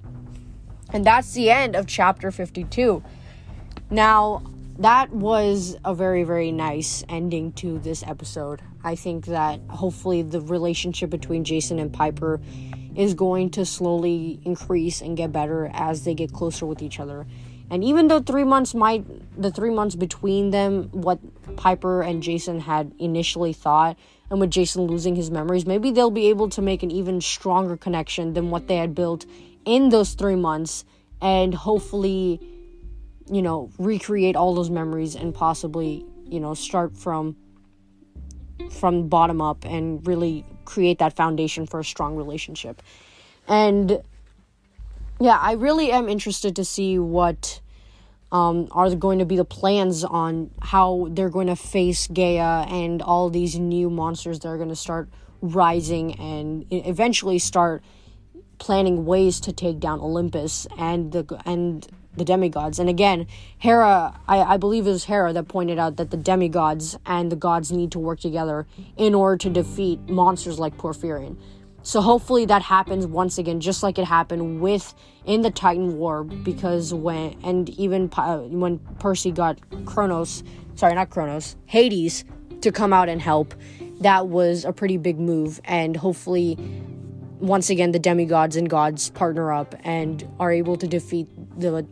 And 0.91 1.05
that's 1.05 1.33
the 1.33 1.49
end 1.49 1.75
of 1.75 1.87
chapter 1.87 2.31
52. 2.31 3.03
Now, 3.89 4.43
that 4.79 5.11
was 5.11 5.77
a 5.85 5.93
very, 5.93 6.23
very 6.23 6.51
nice 6.51 7.03
ending 7.07 7.53
to 7.53 7.79
this 7.79 8.03
episode. 8.03 8.61
I 8.83 8.95
think 8.95 9.27
that 9.27 9.61
hopefully 9.69 10.21
the 10.21 10.41
relationship 10.41 11.09
between 11.09 11.43
Jason 11.43 11.79
and 11.79 11.91
Piper 11.91 12.41
is 12.95 13.13
going 13.13 13.49
to 13.51 13.65
slowly 13.65 14.39
increase 14.43 15.01
and 15.01 15.17
get 15.17 15.31
better 15.31 15.69
as 15.73 16.03
they 16.03 16.13
get 16.13 16.33
closer 16.33 16.65
with 16.65 16.81
each 16.81 16.99
other. 16.99 17.25
And 17.69 17.83
even 17.83 18.07
though 18.07 18.19
three 18.19 18.43
months 18.43 18.75
might, 18.75 19.05
the 19.41 19.49
three 19.49 19.71
months 19.71 19.95
between 19.95 20.51
them, 20.51 20.89
what 20.91 21.19
Piper 21.55 22.03
and 22.03 22.21
Jason 22.21 22.59
had 22.59 22.93
initially 22.99 23.53
thought, 23.53 23.97
and 24.29 24.39
with 24.39 24.51
Jason 24.51 24.83
losing 24.83 25.15
his 25.15 25.31
memories, 25.31 25.65
maybe 25.65 25.91
they'll 25.91 26.11
be 26.11 26.29
able 26.29 26.49
to 26.49 26.61
make 26.61 26.83
an 26.83 26.91
even 26.91 27.21
stronger 27.21 27.75
connection 27.75 28.33
than 28.33 28.49
what 28.49 28.67
they 28.67 28.75
had 28.75 28.93
built 28.93 29.25
in 29.65 29.89
those 29.89 30.13
three 30.13 30.35
months, 30.35 30.85
and 31.21 31.55
hopefully, 31.55 32.39
you 33.31 33.41
know, 33.41 33.69
recreate 33.77 34.35
all 34.35 34.53
those 34.53 34.69
memories 34.69 35.15
and 35.15 35.33
possibly, 35.33 36.05
you 36.25 36.39
know, 36.39 36.53
start 36.53 36.95
from 36.97 37.35
from 38.71 39.07
bottom 39.07 39.41
up 39.41 39.65
and 39.65 40.05
really 40.07 40.45
create 40.63 40.99
that 40.99 41.15
foundation 41.15 41.65
for 41.65 41.79
a 41.79 41.83
strong 41.83 42.15
relationship. 42.15 42.81
And 43.47 44.01
yeah, 45.19 45.37
I 45.37 45.53
really 45.53 45.91
am 45.91 46.09
interested 46.09 46.55
to 46.57 46.65
see 46.65 46.99
what 46.99 47.61
um, 48.31 48.67
are 48.71 48.93
going 48.95 49.19
to 49.19 49.25
be 49.25 49.35
the 49.35 49.45
plans 49.45 50.03
on 50.03 50.51
how 50.61 51.07
they're 51.11 51.29
going 51.29 51.47
to 51.47 51.55
face 51.55 52.07
Gaia 52.07 52.65
and 52.67 53.01
all 53.01 53.29
these 53.29 53.57
new 53.57 53.89
monsters 53.89 54.39
that 54.39 54.47
are 54.49 54.57
going 54.57 54.69
to 54.69 54.75
start 54.75 55.09
rising 55.41 56.15
and 56.19 56.65
eventually 56.69 57.39
start 57.39 57.83
planning 58.57 59.05
ways 59.05 59.39
to 59.41 59.53
take 59.53 59.79
down 59.79 59.99
Olympus 59.99 60.67
and 60.77 61.11
the 61.11 61.41
and 61.45 61.87
the 62.17 62.25
demigods. 62.25 62.79
And 62.79 62.89
again, 62.89 63.27
Hera, 63.57 64.19
I, 64.27 64.41
I 64.41 64.57
believe 64.57 64.87
it 64.87 64.91
was 64.91 65.05
Hera 65.05 65.33
that 65.33 65.47
pointed 65.47 65.79
out 65.79 65.97
that 65.97 66.11
the 66.11 66.17
demigods 66.17 66.97
and 67.05 67.31
the 67.31 67.35
gods 67.35 67.71
need 67.71 67.91
to 67.91 67.99
work 67.99 68.19
together 68.19 68.65
in 68.97 69.13
order 69.13 69.37
to 69.37 69.49
defeat 69.49 69.99
monsters 70.09 70.59
like 70.59 70.77
Porphyrion. 70.77 71.37
So 71.83 72.01
hopefully 72.01 72.45
that 72.45 72.63
happens 72.63 73.05
once 73.05 73.37
again, 73.37 73.59
just 73.59 73.83
like 73.83 73.99
it 73.99 74.05
happened 74.05 74.59
with 74.59 74.95
in 75.23 75.43
the 75.43 75.51
Titan 75.51 75.97
War, 75.97 76.23
because 76.23 76.91
when 76.93 77.37
and 77.43 77.69
even 77.69 78.09
uh, 78.17 78.39
when 78.39 78.79
Percy 78.99 79.29
got 79.31 79.59
Kronos, 79.85 80.43
sorry, 80.73 80.95
not 80.95 81.11
Kronos, 81.11 81.55
Hades 81.67 82.25
to 82.61 82.71
come 82.71 82.91
out 82.91 83.07
and 83.07 83.21
help, 83.21 83.53
that 84.01 84.29
was 84.29 84.65
a 84.65 84.73
pretty 84.73 84.97
big 84.97 85.19
move, 85.19 85.61
and 85.63 85.95
hopefully, 85.95 86.57
once 87.39 87.69
again, 87.69 87.91
the 87.91 87.99
demigods 87.99 88.55
and 88.55 88.67
gods 88.67 89.11
partner 89.11 89.53
up 89.53 89.75
and 89.83 90.27
are 90.39 90.51
able 90.51 90.77
to 90.77 90.87
defeat 90.87 91.27
the 91.59 91.85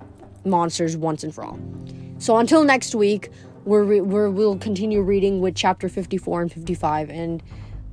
monsters 0.45 0.95
once 0.97 1.23
and 1.23 1.33
for 1.33 1.43
all. 1.43 1.59
So 2.19 2.37
until 2.37 2.63
next 2.63 2.95
week, 2.95 3.29
we're, 3.65 4.03
we're 4.03 4.29
we'll 4.29 4.57
continue 4.57 5.01
reading 5.01 5.39
with 5.39 5.55
chapter 5.55 5.87
54 5.89 6.43
and 6.43 6.51
55 6.51 7.09
and 7.09 7.43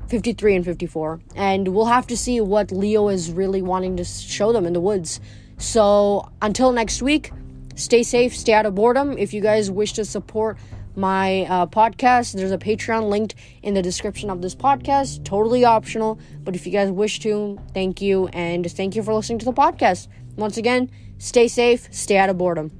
53 0.09 0.57
and 0.57 0.65
54. 0.65 1.21
And 1.37 1.69
we'll 1.69 1.87
have 1.87 2.07
to 2.09 2.17
see 2.17 2.41
what 2.41 2.73
Leo 2.73 3.09
is 3.09 3.31
really 3.31 3.63
wanting 3.63 3.97
to 3.97 4.05
show 4.05 4.53
them 4.53 4.67
in 4.67 4.73
the 4.73 4.81
woods. 4.81 5.21
So 5.59 6.29
until 6.43 6.73
next 6.73 7.03
week, 7.03 7.33
stay 7.77 8.03
safe, 8.03 8.37
stay 8.37 8.53
out 8.53 8.67
of 8.67 8.75
boredom. 8.75 9.17
If 9.17 9.33
you 9.33 9.41
guys 9.41 9.71
wish 9.71 9.93
to 9.95 10.05
support 10.05 10.59
my 10.97 11.43
uh, 11.43 11.67
podcast, 11.67 12.35
there's 12.35 12.51
a 12.51 12.59
Patreon 12.59 13.09
linked 13.09 13.37
in 13.63 13.75
the 13.75 13.83
description 13.83 14.31
of 14.31 14.43
this 14.43 14.55
podcast. 14.55 15.25
Totally 15.25 15.65
optional. 15.65 16.19
But 16.43 16.57
if 16.57 16.67
you 16.67 16.73
guys 16.73 16.91
wish 16.91 17.21
to, 17.21 17.61
thank 17.73 18.03
you. 18.03 18.27
And 18.29 18.71
thank 18.71 18.97
you 18.97 19.03
for 19.03 19.15
listening 19.15 19.39
to 19.41 19.45
the 19.45 19.53
podcast. 19.53 20.09
Once 20.37 20.57
again, 20.57 20.91
stay 21.21 21.47
safe, 21.47 21.87
stay 21.93 22.17
out 22.17 22.31
of 22.31 22.39
boredom. 22.39 22.80